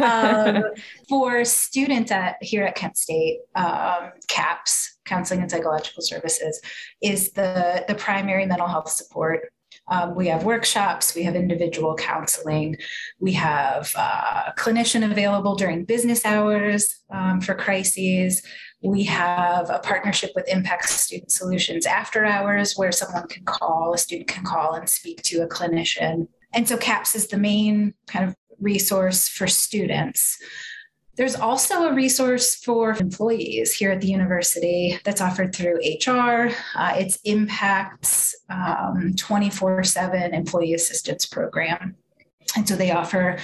Um, 0.00 0.64
for 1.08 1.44
students 1.44 2.10
at 2.10 2.36
here 2.42 2.64
at 2.64 2.74
Kent 2.74 2.98
State, 2.98 3.38
um, 3.54 4.10
CAPS, 4.26 4.98
Counseling 5.04 5.40
and 5.40 5.50
Psychological 5.50 6.02
Services, 6.02 6.60
is 7.00 7.32
the 7.32 7.84
the 7.88 7.94
primary 7.94 8.44
mental 8.46 8.66
health 8.66 8.90
support 8.90 9.48
um, 9.88 10.14
we 10.14 10.28
have 10.28 10.44
workshops, 10.44 11.14
we 11.14 11.22
have 11.24 11.34
individual 11.34 11.94
counseling, 11.94 12.76
we 13.18 13.32
have 13.32 13.92
uh, 13.96 14.52
clinician 14.56 15.10
available 15.10 15.54
during 15.54 15.84
business 15.84 16.24
hours 16.24 17.02
um, 17.10 17.40
for 17.40 17.54
crises. 17.54 18.42
We 18.82 19.04
have 19.04 19.70
a 19.70 19.78
partnership 19.78 20.30
with 20.34 20.48
Impact 20.48 20.88
Student 20.88 21.30
Solutions 21.30 21.86
after 21.86 22.24
hours 22.24 22.74
where 22.74 22.92
someone 22.92 23.28
can 23.28 23.44
call, 23.44 23.92
a 23.94 23.98
student 23.98 24.28
can 24.28 24.44
call 24.44 24.74
and 24.74 24.88
speak 24.88 25.22
to 25.22 25.42
a 25.42 25.48
clinician. 25.48 26.28
And 26.52 26.68
so 26.68 26.76
CAPS 26.76 27.14
is 27.14 27.28
the 27.28 27.38
main 27.38 27.94
kind 28.06 28.28
of 28.28 28.36
resource 28.60 29.28
for 29.28 29.46
students. 29.46 30.38
There's 31.16 31.36
also 31.36 31.84
a 31.84 31.94
resource 31.94 32.54
for 32.54 32.92
employees 32.92 33.72
here 33.72 33.90
at 33.92 34.00
the 34.00 34.08
university 34.08 34.98
that's 35.04 35.20
offered 35.20 35.54
through 35.54 35.76
HR. 35.76 36.50
Uh, 36.74 36.94
it's 36.96 37.18
Impact's 37.24 38.34
24 39.16 39.76
um, 39.76 39.84
7 39.84 40.34
employee 40.34 40.74
assistance 40.74 41.26
program. 41.26 41.96
And 42.56 42.68
so 42.68 42.76
they 42.76 42.90
offer 42.92 43.38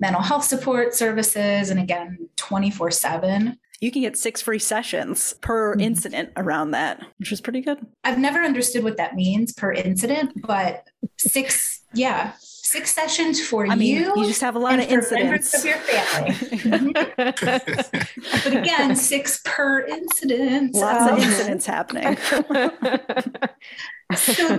mental 0.00 0.22
health 0.22 0.44
support 0.44 0.94
services 0.94 1.70
and 1.70 1.80
again, 1.80 2.28
24 2.36 2.90
7 2.90 3.58
you 3.80 3.90
can 3.90 4.00
get 4.00 4.16
six 4.16 4.40
free 4.40 4.58
sessions 4.58 5.34
per 5.42 5.72
mm-hmm. 5.72 5.80
incident 5.80 6.30
around 6.36 6.70
that, 6.70 7.04
which 7.18 7.30
is 7.30 7.42
pretty 7.42 7.60
good. 7.60 7.84
I've 8.02 8.18
never 8.18 8.38
understood 8.38 8.82
what 8.82 8.96
that 8.96 9.14
means 9.14 9.52
per 9.52 9.72
incident, 9.72 10.32
but 10.40 10.88
six, 11.18 11.82
yeah, 11.92 12.32
six 12.64 12.94
sessions 12.94 13.46
for 13.46 13.66
I 13.66 13.74
mean, 13.74 13.94
you. 13.94 14.12
You 14.16 14.26
just 14.26 14.40
have 14.40 14.56
a 14.56 14.58
lot 14.58 14.78
of 14.78 14.88
incidents 14.88 15.52
of 15.54 15.66
your 15.66 15.76
family. 15.76 16.92
but 16.94 18.46
again, 18.46 18.96
six 18.96 19.42
per 19.44 19.84
incident. 19.86 20.74
Lots 20.74 21.02
um, 21.02 21.18
of 21.18 21.22
incidents 21.22 21.66
happening. 21.66 22.16
so 24.16 24.56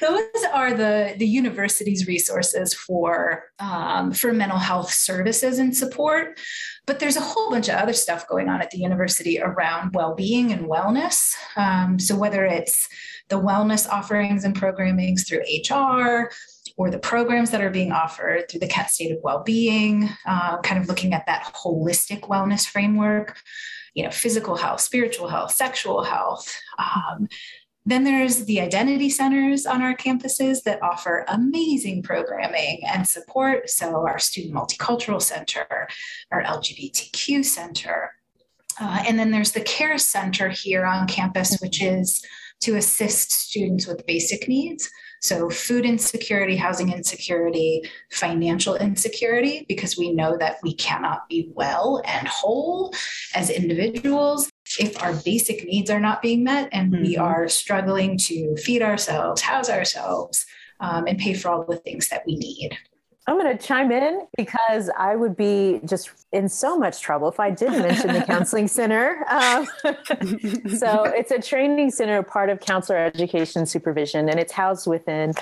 those 0.00 0.44
are 0.52 0.74
the 0.74 1.14
the 1.16 1.26
university's 1.26 2.08
resources 2.08 2.74
for 2.74 3.44
um, 3.60 4.12
for 4.12 4.32
mental 4.32 4.58
health 4.58 4.92
services 4.92 5.60
and 5.60 5.76
support. 5.76 6.40
But 6.86 6.98
there's 6.98 7.16
a 7.16 7.20
whole 7.20 7.50
bunch 7.50 7.68
of 7.68 7.76
other 7.76 7.94
stuff 7.94 8.28
going 8.28 8.48
on 8.48 8.60
at 8.60 8.72
the 8.72 8.78
university 8.78 9.40
around 9.40 9.94
well-being 9.94 10.52
and 10.52 10.66
wellness. 10.66 11.34
Um, 11.56 11.98
so 11.98 12.14
whether 12.16 12.44
it's 12.44 12.88
the 13.28 13.40
wellness 13.40 13.88
offerings 13.88 14.44
and 14.44 14.54
programmings 14.54 15.26
through 15.26 15.40
HR, 15.40 16.30
or 16.76 16.90
the 16.90 16.98
programs 16.98 17.50
that 17.50 17.60
are 17.60 17.70
being 17.70 17.92
offered 17.92 18.48
through 18.48 18.60
the 18.60 18.66
Kent 18.66 18.88
State 18.88 19.12
of 19.12 19.22
Wellbeing, 19.22 20.08
uh, 20.26 20.58
kind 20.62 20.80
of 20.80 20.88
looking 20.88 21.12
at 21.12 21.26
that 21.26 21.52
holistic 21.54 22.22
wellness 22.22 22.66
framework, 22.66 23.38
you 23.94 24.02
know, 24.02 24.10
physical 24.10 24.56
health, 24.56 24.80
spiritual 24.80 25.28
health, 25.28 25.52
sexual 25.52 26.02
health. 26.02 26.52
Um, 26.78 27.28
then 27.86 28.02
there's 28.02 28.46
the 28.46 28.60
identity 28.60 29.10
centers 29.10 29.66
on 29.66 29.82
our 29.82 29.94
campuses 29.94 30.62
that 30.62 30.82
offer 30.82 31.24
amazing 31.28 32.02
programming 32.02 32.80
and 32.86 33.06
support. 33.06 33.68
So, 33.68 34.06
our 34.06 34.18
Student 34.18 34.54
Multicultural 34.54 35.20
Center, 35.20 35.88
our 36.32 36.42
LGBTQ 36.42 37.44
Center. 37.44 38.14
Uh, 38.80 39.04
and 39.06 39.18
then 39.18 39.30
there's 39.30 39.52
the 39.52 39.60
Care 39.60 39.98
Center 39.98 40.48
here 40.48 40.86
on 40.86 41.06
campus, 41.06 41.58
which 41.60 41.82
is 41.82 42.24
to 42.60 42.76
assist 42.76 43.30
students 43.30 43.86
with 43.86 44.06
basic 44.06 44.48
needs. 44.48 44.90
So, 45.24 45.48
food 45.48 45.86
insecurity, 45.86 46.54
housing 46.54 46.92
insecurity, 46.92 47.88
financial 48.10 48.74
insecurity, 48.76 49.64
because 49.66 49.96
we 49.96 50.12
know 50.12 50.36
that 50.36 50.58
we 50.62 50.74
cannot 50.74 51.26
be 51.30 51.48
well 51.54 52.02
and 52.04 52.28
whole 52.28 52.92
as 53.34 53.48
individuals 53.48 54.52
if 54.78 55.02
our 55.02 55.14
basic 55.14 55.64
needs 55.64 55.88
are 55.88 55.98
not 55.98 56.20
being 56.20 56.44
met 56.44 56.68
and 56.72 56.92
mm-hmm. 56.92 57.04
we 57.04 57.16
are 57.16 57.48
struggling 57.48 58.18
to 58.18 58.54
feed 58.56 58.82
ourselves, 58.82 59.40
house 59.40 59.70
ourselves, 59.70 60.44
um, 60.80 61.06
and 61.06 61.18
pay 61.18 61.32
for 61.32 61.48
all 61.48 61.64
the 61.64 61.78
things 61.78 62.10
that 62.10 62.22
we 62.26 62.36
need. 62.36 62.76
I'm 63.26 63.38
going 63.38 63.56
to 63.56 63.66
chime 63.66 63.90
in 63.90 64.26
because 64.36 64.90
I 64.98 65.16
would 65.16 65.34
be 65.34 65.80
just 65.86 66.10
in 66.32 66.48
so 66.48 66.76
much 66.76 67.00
trouble 67.00 67.28
if 67.28 67.40
I 67.40 67.50
didn't 67.50 67.80
mention 67.80 68.12
the 68.12 68.22
counseling 68.22 68.68
center. 68.68 69.24
Um, 69.34 69.66
so 70.76 71.04
it's 71.04 71.30
a 71.30 71.40
training 71.40 71.90
center, 71.90 72.22
part 72.22 72.48
of 72.50 72.60
counselor 72.60 72.98
education 72.98 73.66
supervision, 73.66 74.28
and 74.28 74.38
it's 74.38 74.52
housed 74.52 74.86
within 74.86 75.32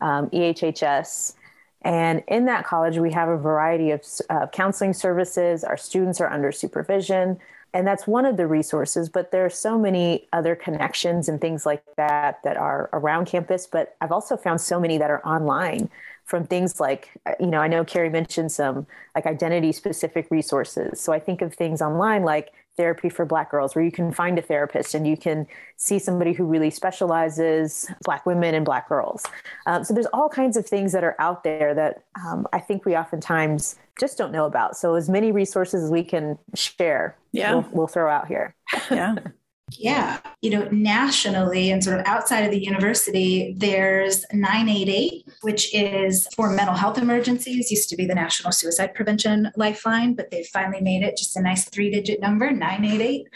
um, 0.00 0.30
EHHS. 0.30 1.34
And 1.82 2.22
in 2.28 2.46
that 2.46 2.64
college, 2.64 2.98
we 2.98 3.12
have 3.12 3.28
a 3.28 3.36
variety 3.36 3.90
of 3.90 4.04
uh, 4.30 4.46
counseling 4.48 4.92
services. 4.92 5.64
Our 5.64 5.76
students 5.76 6.20
are 6.20 6.28
under 6.28 6.50
supervision, 6.50 7.38
and 7.74 7.86
that's 7.86 8.06
one 8.06 8.24
of 8.24 8.36
the 8.36 8.46
resources. 8.46 9.08
But 9.08 9.32
there 9.32 9.44
are 9.44 9.50
so 9.50 9.78
many 9.78 10.28
other 10.32 10.54
connections 10.54 11.28
and 11.28 11.40
things 11.40 11.66
like 11.66 11.84
that 11.96 12.42
that 12.44 12.56
are 12.56 12.88
around 12.92 13.26
campus. 13.26 13.66
But 13.66 13.96
I've 14.00 14.12
also 14.12 14.36
found 14.36 14.60
so 14.60 14.80
many 14.80 14.98
that 14.98 15.10
are 15.10 15.24
online 15.26 15.90
from 16.24 16.46
things 16.46 16.80
like 16.80 17.10
you 17.40 17.46
know 17.46 17.58
i 17.58 17.68
know 17.68 17.84
carrie 17.84 18.10
mentioned 18.10 18.50
some 18.50 18.86
like 19.14 19.26
identity 19.26 19.72
specific 19.72 20.26
resources. 20.30 21.00
So 21.00 21.12
i 21.12 21.18
think 21.18 21.42
of 21.42 21.54
things 21.54 21.82
online 21.82 22.22
like 22.22 22.52
therapy 22.76 23.10
for 23.10 23.26
black 23.26 23.50
girls 23.50 23.74
where 23.74 23.84
you 23.84 23.92
can 23.92 24.12
find 24.12 24.38
a 24.38 24.42
therapist 24.42 24.94
and 24.94 25.06
you 25.06 25.16
can 25.16 25.46
see 25.76 25.98
somebody 25.98 26.32
who 26.32 26.44
really 26.44 26.70
specializes 26.70 27.86
black 28.02 28.24
women 28.24 28.54
and 28.54 28.64
black 28.64 28.88
girls. 28.88 29.24
Um, 29.66 29.84
so 29.84 29.92
there's 29.92 30.06
all 30.14 30.30
kinds 30.30 30.56
of 30.56 30.66
things 30.66 30.92
that 30.92 31.04
are 31.04 31.14
out 31.18 31.44
there 31.44 31.74
that 31.74 32.04
um, 32.24 32.46
i 32.52 32.58
think 32.58 32.84
we 32.84 32.96
oftentimes 32.96 33.76
just 34.00 34.16
don't 34.16 34.32
know 34.32 34.46
about. 34.46 34.76
So 34.76 34.94
as 34.94 35.08
many 35.08 35.32
resources 35.32 35.84
as 35.84 35.90
we 35.90 36.02
can 36.02 36.38
share 36.54 37.16
yeah. 37.32 37.52
we'll, 37.52 37.68
we'll 37.72 37.86
throw 37.88 38.10
out 38.10 38.26
here. 38.26 38.54
Yeah 38.90 39.16
Yeah. 39.78 40.18
You 40.40 40.50
know, 40.50 40.68
nationally 40.70 41.70
and 41.70 41.82
sort 41.82 42.00
of 42.00 42.06
outside 42.06 42.40
of 42.40 42.50
the 42.50 42.62
university, 42.62 43.54
there's 43.56 44.24
988, 44.32 45.24
which 45.42 45.74
is 45.74 46.26
for 46.34 46.50
mental 46.50 46.74
health 46.74 46.98
emergencies, 46.98 47.70
used 47.70 47.88
to 47.90 47.96
be 47.96 48.06
the 48.06 48.14
National 48.14 48.52
Suicide 48.52 48.94
Prevention 48.94 49.50
Lifeline, 49.56 50.14
but 50.14 50.30
they've 50.30 50.46
finally 50.46 50.80
made 50.80 51.02
it 51.02 51.16
just 51.16 51.36
a 51.36 51.42
nice 51.42 51.68
three 51.68 51.90
digit 51.90 52.20
number 52.20 52.50
988. 52.50 53.26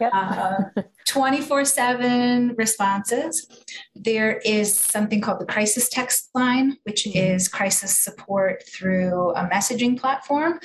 Yep. 0.00 0.10
Uh, 0.12 0.82
24 1.06 1.64
7 1.64 2.54
responses. 2.56 3.46
There 3.94 4.38
is 4.44 4.76
something 4.78 5.20
called 5.20 5.40
the 5.40 5.46
crisis 5.46 5.88
text 5.88 6.30
line, 6.34 6.76
which 6.82 7.04
mm-hmm. 7.04 7.18
is 7.18 7.48
crisis 7.48 7.98
support 7.98 8.64
through 8.68 9.30
a 9.32 9.48
messaging 9.48 9.98
platform. 9.98 10.58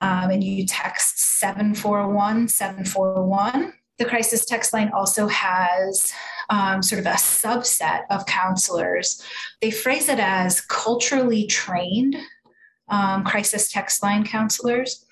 Um, 0.00 0.30
and 0.30 0.42
you 0.44 0.66
text 0.66 1.18
741 1.40 2.48
741 2.48 3.72
the 3.98 4.04
crisis 4.04 4.44
text 4.44 4.72
line 4.72 4.90
also 4.94 5.28
has 5.28 6.12
um, 6.50 6.82
sort 6.82 6.98
of 6.98 7.06
a 7.06 7.10
subset 7.10 8.02
of 8.10 8.26
counselors. 8.26 9.22
They 9.60 9.70
phrase 9.70 10.08
it 10.08 10.18
as 10.18 10.60
culturally 10.60 11.46
trained 11.46 12.16
um, 12.88 13.24
crisis 13.24 13.70
text 13.70 14.02
line 14.02 14.24
counselors 14.24 15.06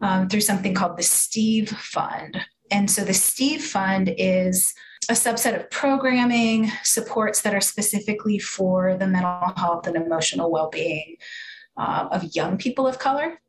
um, 0.00 0.28
through 0.28 0.40
something 0.40 0.74
called 0.74 0.96
the 0.96 1.02
Steve 1.02 1.68
Fund. 1.68 2.38
And 2.70 2.90
so 2.90 3.04
the 3.04 3.14
Steve 3.14 3.62
Fund 3.62 4.14
is 4.18 4.74
a 5.08 5.14
subset 5.14 5.54
of 5.54 5.70
programming 5.70 6.70
supports 6.84 7.42
that 7.42 7.54
are 7.54 7.60
specifically 7.60 8.38
for 8.38 8.96
the 8.96 9.06
mental 9.06 9.52
health 9.56 9.86
and 9.86 9.96
emotional 9.96 10.50
well 10.50 10.70
being 10.70 11.16
uh, 11.76 12.08
of 12.10 12.34
young 12.34 12.56
people 12.56 12.86
of 12.86 12.98
color. 12.98 13.40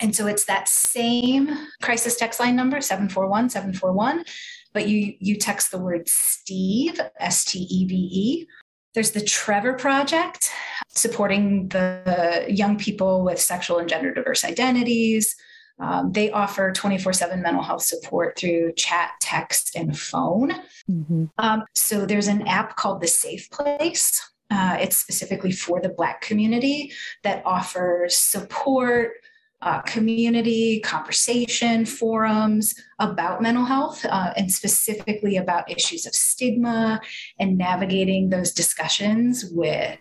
And 0.00 0.14
so 0.14 0.26
it's 0.26 0.44
that 0.44 0.68
same 0.68 1.50
crisis 1.82 2.16
text 2.16 2.40
line 2.40 2.56
number, 2.56 2.80
741 2.80 3.50
741, 3.50 4.24
but 4.72 4.88
you, 4.88 5.14
you 5.18 5.36
text 5.36 5.70
the 5.70 5.78
word 5.78 6.08
Steve, 6.08 7.00
S 7.18 7.44
T 7.44 7.66
E 7.70 7.86
V 7.86 7.94
E. 7.94 8.46
There's 8.94 9.10
the 9.12 9.20
Trevor 9.20 9.74
Project, 9.74 10.50
supporting 10.88 11.68
the 11.68 12.46
young 12.48 12.78
people 12.78 13.24
with 13.24 13.40
sexual 13.40 13.78
and 13.78 13.88
gender 13.88 14.12
diverse 14.12 14.44
identities. 14.44 15.36
Um, 15.80 16.10
they 16.12 16.30
offer 16.30 16.72
24 16.72 17.12
7 17.12 17.40
mental 17.40 17.62
health 17.62 17.82
support 17.82 18.36
through 18.36 18.72
chat, 18.72 19.12
text, 19.20 19.76
and 19.76 19.96
phone. 19.96 20.52
Mm-hmm. 20.90 21.26
Um, 21.38 21.64
so 21.74 22.06
there's 22.06 22.26
an 22.26 22.46
app 22.48 22.76
called 22.76 23.00
The 23.00 23.06
Safe 23.06 23.50
Place. 23.50 24.20
Uh, 24.50 24.78
it's 24.80 24.96
specifically 24.96 25.52
for 25.52 25.80
the 25.80 25.90
Black 25.90 26.20
community 26.22 26.92
that 27.22 27.42
offers 27.44 28.16
support, 28.16 29.12
uh, 29.60 29.80
community 29.82 30.80
conversation 30.80 31.84
forums 31.84 32.74
about 32.98 33.42
mental 33.42 33.64
health 33.64 34.04
uh, 34.04 34.32
and 34.36 34.52
specifically 34.52 35.36
about 35.36 35.70
issues 35.70 36.06
of 36.06 36.14
stigma 36.14 37.00
and 37.40 37.58
navigating 37.58 38.30
those 38.30 38.52
discussions 38.52 39.44
with 39.50 39.98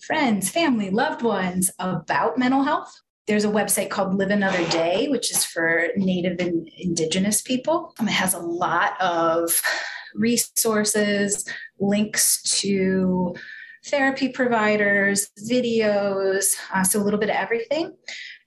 friends, 0.00 0.48
family, 0.48 0.90
loved 0.90 1.22
ones 1.22 1.70
about 1.78 2.38
mental 2.38 2.62
health. 2.62 3.00
There's 3.26 3.44
a 3.44 3.48
website 3.48 3.90
called 3.90 4.14
Live 4.14 4.30
Another 4.30 4.66
Day, 4.70 5.08
which 5.08 5.30
is 5.30 5.44
for 5.44 5.88
Native 5.96 6.40
and 6.40 6.68
Indigenous 6.78 7.42
people. 7.42 7.92
Um, 7.98 8.08
it 8.08 8.12
has 8.12 8.34
a 8.34 8.38
lot 8.38 9.00
of 9.00 9.60
resources, 10.14 11.44
links 11.78 12.42
to 12.60 13.34
therapy 13.86 14.28
providers, 14.28 15.30
videos, 15.48 16.54
uh, 16.72 16.82
so 16.82 17.00
a 17.00 17.04
little 17.04 17.20
bit 17.20 17.30
of 17.30 17.36
everything. 17.36 17.94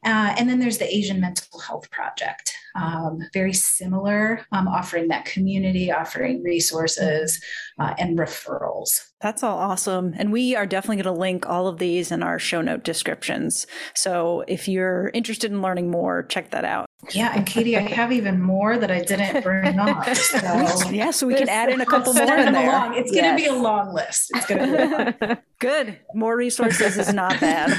Uh, 0.06 0.36
and 0.38 0.50
then 0.50 0.60
there's 0.60 0.78
the 0.78 0.94
Asian 0.94 1.20
Mental 1.20 1.60
Health 1.60 1.90
Project, 1.92 2.54
um, 2.76 3.20
very 3.34 3.54
similar, 3.54 4.46
um, 4.52 4.68
offering 4.68 5.08
that 5.08 5.26
community, 5.26 5.92
offering 5.92 6.44
resources 6.44 7.42
uh, 7.80 7.94
and 7.98 8.18
referrals. 8.18 9.00
That's 9.22 9.44
all 9.44 9.58
awesome. 9.58 10.14
And 10.18 10.34
we 10.34 10.56
are 10.56 10.66
definitely 10.66 10.98
going 11.02 11.16
to 11.16 11.20
link 11.20 11.48
all 11.48 11.68
of 11.68 11.78
these 11.78 12.12
in 12.12 12.22
our 12.22 12.38
show 12.38 12.62
note 12.62 12.84
descriptions. 12.84 13.66
So 13.94 14.44
if 14.48 14.68
you're 14.68 15.12
interested 15.14 15.52
in 15.52 15.62
learning 15.62 15.90
more, 15.90 16.24
check 16.24 16.52
that 16.52 16.66
out. 16.66 16.88
Yeah, 17.12 17.34
and 17.36 17.46
Katie, 17.46 17.78
I 17.78 17.82
have 17.82 18.12
even 18.12 18.42
more 18.42 18.78
that 18.78 18.90
I 18.92 19.02
didn't 19.02 19.44
bring 19.44 19.80
up. 19.80 20.08
So. 20.14 20.90
yeah, 20.90 21.12
so 21.12 21.28
we 21.28 21.36
can 21.36 21.50
add 21.50 21.70
in 21.70 21.82
a 21.82 21.86
couple 21.86 22.14
more 22.14 22.24
in 22.24 22.54
there. 22.54 22.70
Along. 22.70 22.96
It's 22.96 23.14
yes. 23.14 23.24
going 23.24 23.38
to 23.38 23.44
be 23.44 23.48
a 23.48 23.62
long 23.62 23.94
list. 23.94 24.32
It's 24.34 24.46
going 24.46 24.72
to 24.72 25.16
be 25.20 25.36
good. 25.60 26.00
More 26.14 26.36
resources 26.36 26.98
is 26.98 27.14
not 27.14 27.40
bad. 27.40 27.72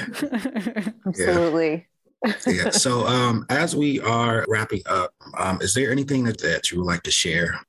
Absolutely 1.06 1.86
yeah. 2.46 2.70
So 2.70 3.06
um, 3.06 3.46
as 3.50 3.76
we 3.76 4.00
are 4.00 4.44
wrapping 4.48 4.82
up, 4.86 5.12
um, 5.36 5.60
is 5.60 5.74
there 5.74 5.90
anything 5.90 6.24
that, 6.24 6.40
that 6.40 6.70
you 6.70 6.78
would 6.78 6.86
like 6.86 7.02
to 7.02 7.10
share? 7.10 7.60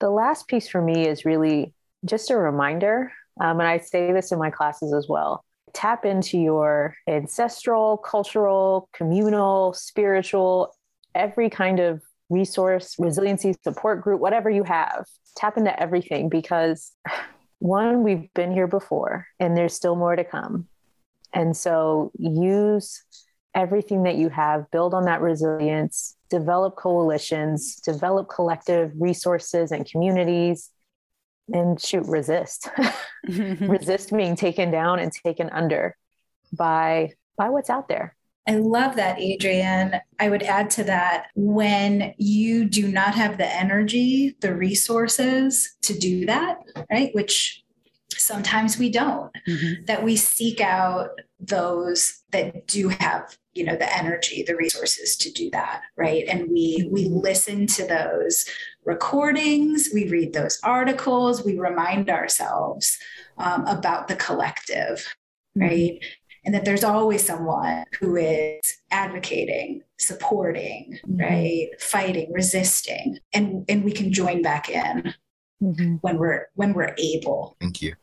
The 0.00 0.10
last 0.10 0.48
piece 0.48 0.68
for 0.68 0.82
me 0.82 1.06
is 1.06 1.24
really 1.24 1.72
just 2.04 2.30
a 2.30 2.36
reminder, 2.36 3.12
um, 3.40 3.60
and 3.60 3.68
I 3.68 3.78
say 3.78 4.12
this 4.12 4.32
in 4.32 4.38
my 4.38 4.50
classes 4.50 4.92
as 4.92 5.06
well. 5.08 5.44
Tap 5.72 6.04
into 6.04 6.38
your 6.38 6.96
ancestral, 7.08 7.96
cultural, 7.96 8.88
communal, 8.92 9.72
spiritual, 9.72 10.74
every 11.14 11.48
kind 11.48 11.80
of 11.80 12.02
resource, 12.28 12.96
resiliency 12.98 13.54
support 13.62 14.02
group, 14.02 14.20
whatever 14.20 14.50
you 14.50 14.64
have. 14.64 15.06
Tap 15.36 15.56
into 15.56 15.80
everything 15.80 16.28
because 16.28 16.92
one, 17.58 18.02
we've 18.02 18.32
been 18.34 18.52
here 18.52 18.66
before 18.66 19.28
and 19.38 19.56
there's 19.56 19.74
still 19.74 19.94
more 19.94 20.16
to 20.16 20.24
come. 20.24 20.66
And 21.32 21.56
so 21.56 22.10
use 22.18 23.02
everything 23.54 24.04
that 24.04 24.16
you 24.16 24.28
have, 24.28 24.70
build 24.70 24.94
on 24.94 25.04
that 25.04 25.20
resilience, 25.20 26.16
develop 26.30 26.76
coalitions, 26.76 27.76
develop 27.76 28.28
collective 28.28 28.92
resources 28.98 29.72
and 29.72 29.86
communities, 29.86 30.70
and 31.52 31.80
shoot, 31.80 32.06
resist. 32.06 32.68
resist 33.28 34.14
being 34.14 34.34
taken 34.34 34.70
down 34.70 34.98
and 34.98 35.12
taken 35.12 35.48
under 35.50 35.96
by 36.52 37.12
by 37.36 37.48
what's 37.48 37.70
out 37.70 37.88
there. 37.88 38.16
I 38.48 38.56
love 38.56 38.96
that, 38.96 39.20
Adrienne. 39.20 40.00
I 40.18 40.28
would 40.28 40.42
add 40.42 40.70
to 40.70 40.84
that 40.84 41.28
when 41.36 42.14
you 42.18 42.64
do 42.64 42.88
not 42.88 43.14
have 43.14 43.38
the 43.38 43.46
energy, 43.46 44.36
the 44.40 44.54
resources 44.54 45.76
to 45.82 45.96
do 45.96 46.26
that, 46.26 46.58
right? 46.90 47.14
Which 47.14 47.62
sometimes 48.10 48.78
we 48.78 48.90
don't, 48.90 49.32
mm-hmm. 49.48 49.84
that 49.86 50.02
we 50.02 50.16
seek 50.16 50.60
out 50.60 51.10
those 51.38 52.22
that 52.32 52.66
do 52.66 52.88
have 52.88 53.36
you 53.54 53.64
know 53.64 53.76
the 53.76 53.96
energy 53.96 54.42
the 54.46 54.56
resources 54.56 55.16
to 55.16 55.30
do 55.30 55.50
that 55.50 55.82
right? 55.96 56.24
And 56.28 56.50
we 56.50 56.88
we 56.90 57.06
listen 57.06 57.66
to 57.68 57.86
those 57.86 58.46
recordings 58.84 59.90
we 59.92 60.08
read 60.08 60.32
those 60.32 60.58
articles 60.62 61.44
we 61.44 61.58
remind 61.58 62.10
ourselves 62.10 62.98
um, 63.38 63.66
about 63.66 64.08
the 64.08 64.16
collective 64.16 65.14
mm-hmm. 65.56 65.62
right? 65.62 66.04
And 66.44 66.52
that 66.56 66.64
there's 66.64 66.82
always 66.82 67.24
someone 67.24 67.84
who 68.00 68.16
is 68.16 68.60
advocating 68.90 69.82
supporting 69.98 70.98
mm-hmm. 71.06 71.20
right? 71.20 71.68
Fighting 71.80 72.32
resisting 72.32 73.18
and 73.32 73.64
and 73.68 73.84
we 73.84 73.92
can 73.92 74.12
join 74.12 74.42
back 74.42 74.68
in 74.68 75.14
mm-hmm. 75.62 75.94
when 76.00 76.18
we're 76.18 76.46
when 76.54 76.72
we're 76.72 76.94
able. 76.98 77.56
Thank 77.60 77.82
you. 77.82 77.94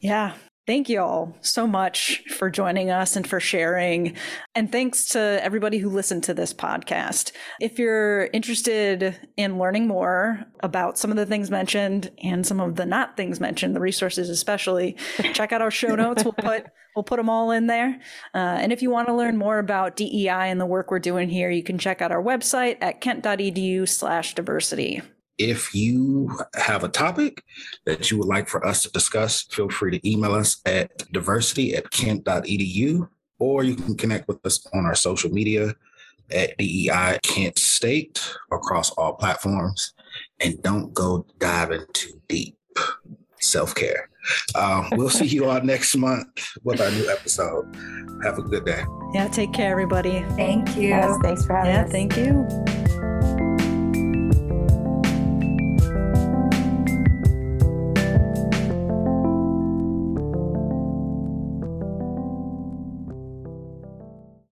Yeah 0.00 0.34
Thank 0.66 0.88
you 0.88 1.00
all 1.00 1.36
so 1.42 1.66
much 1.66 2.22
for 2.38 2.48
joining 2.48 2.90
us 2.90 3.16
and 3.16 3.26
for 3.26 3.38
sharing. 3.38 4.16
And 4.54 4.72
thanks 4.72 5.08
to 5.08 5.18
everybody 5.18 5.76
who 5.76 5.90
listened 5.90 6.24
to 6.24 6.32
this 6.32 6.54
podcast. 6.54 7.32
If 7.60 7.78
you're 7.78 8.30
interested 8.32 9.14
in 9.36 9.58
learning 9.58 9.86
more 9.86 10.42
about 10.60 10.96
some 10.96 11.10
of 11.10 11.18
the 11.18 11.26
things 11.26 11.50
mentioned 11.50 12.10
and 12.22 12.46
some 12.46 12.60
of 12.60 12.76
the 12.76 12.86
not 12.86 13.14
things 13.14 13.40
mentioned, 13.40 13.76
the 13.76 13.80
resources 13.80 14.30
especially, 14.30 14.96
check 15.34 15.52
out 15.52 15.60
our 15.60 15.70
show 15.70 15.96
notes. 15.96 16.24
We'll 16.24 16.32
put 16.32 16.64
we'll 16.96 17.02
put 17.02 17.18
them 17.18 17.28
all 17.28 17.50
in 17.50 17.66
there. 17.66 18.00
Uh, 18.32 18.56
and 18.58 18.72
if 18.72 18.80
you 18.80 18.88
want 18.88 19.08
to 19.08 19.14
learn 19.14 19.36
more 19.36 19.58
about 19.58 19.96
DEI 19.96 20.48
and 20.48 20.58
the 20.58 20.64
work 20.64 20.90
we're 20.90 20.98
doing 20.98 21.28
here, 21.28 21.50
you 21.50 21.62
can 21.62 21.76
check 21.76 22.00
out 22.00 22.10
our 22.10 22.22
website 22.22 22.78
at 22.80 23.02
kent.edu/diversity. 23.02 25.02
If 25.38 25.74
you 25.74 26.30
have 26.54 26.84
a 26.84 26.88
topic 26.88 27.42
that 27.86 28.10
you 28.10 28.18
would 28.18 28.28
like 28.28 28.48
for 28.48 28.64
us 28.64 28.82
to 28.82 28.90
discuss, 28.90 29.42
feel 29.42 29.68
free 29.68 29.98
to 29.98 30.08
email 30.08 30.32
us 30.32 30.60
at 30.64 31.10
diversity 31.12 31.74
at 31.74 31.90
kent.edu, 31.90 33.08
or 33.38 33.64
you 33.64 33.74
can 33.74 33.96
connect 33.96 34.28
with 34.28 34.44
us 34.46 34.66
on 34.72 34.86
our 34.86 34.94
social 34.94 35.30
media 35.30 35.74
at 36.30 36.56
DEI 36.56 37.18
Kent 37.22 37.58
State 37.58 38.22
across 38.52 38.90
all 38.92 39.14
platforms. 39.14 39.92
And 40.40 40.62
don't 40.62 40.94
go 40.94 41.26
diving 41.38 41.84
too 41.92 42.20
deep. 42.28 42.56
Self 43.40 43.74
care. 43.74 44.08
Um, 44.54 44.88
we'll 44.92 45.10
see 45.10 45.26
you 45.26 45.50
all 45.50 45.60
next 45.60 45.96
month 45.96 46.48
with 46.62 46.80
our 46.80 46.90
new 46.90 47.10
episode. 47.10 47.76
Have 48.22 48.38
a 48.38 48.42
good 48.42 48.64
day. 48.64 48.84
Yeah, 49.12 49.28
take 49.28 49.52
care, 49.52 49.70
everybody. 49.70 50.24
Thank 50.30 50.76
you. 50.76 50.88
Yes, 50.88 51.18
thanks 51.22 51.44
for 51.44 51.54
having 51.54 51.72
yeah, 51.72 51.84
us. 51.84 51.90
Thank 51.90 52.16
you. 52.16 52.83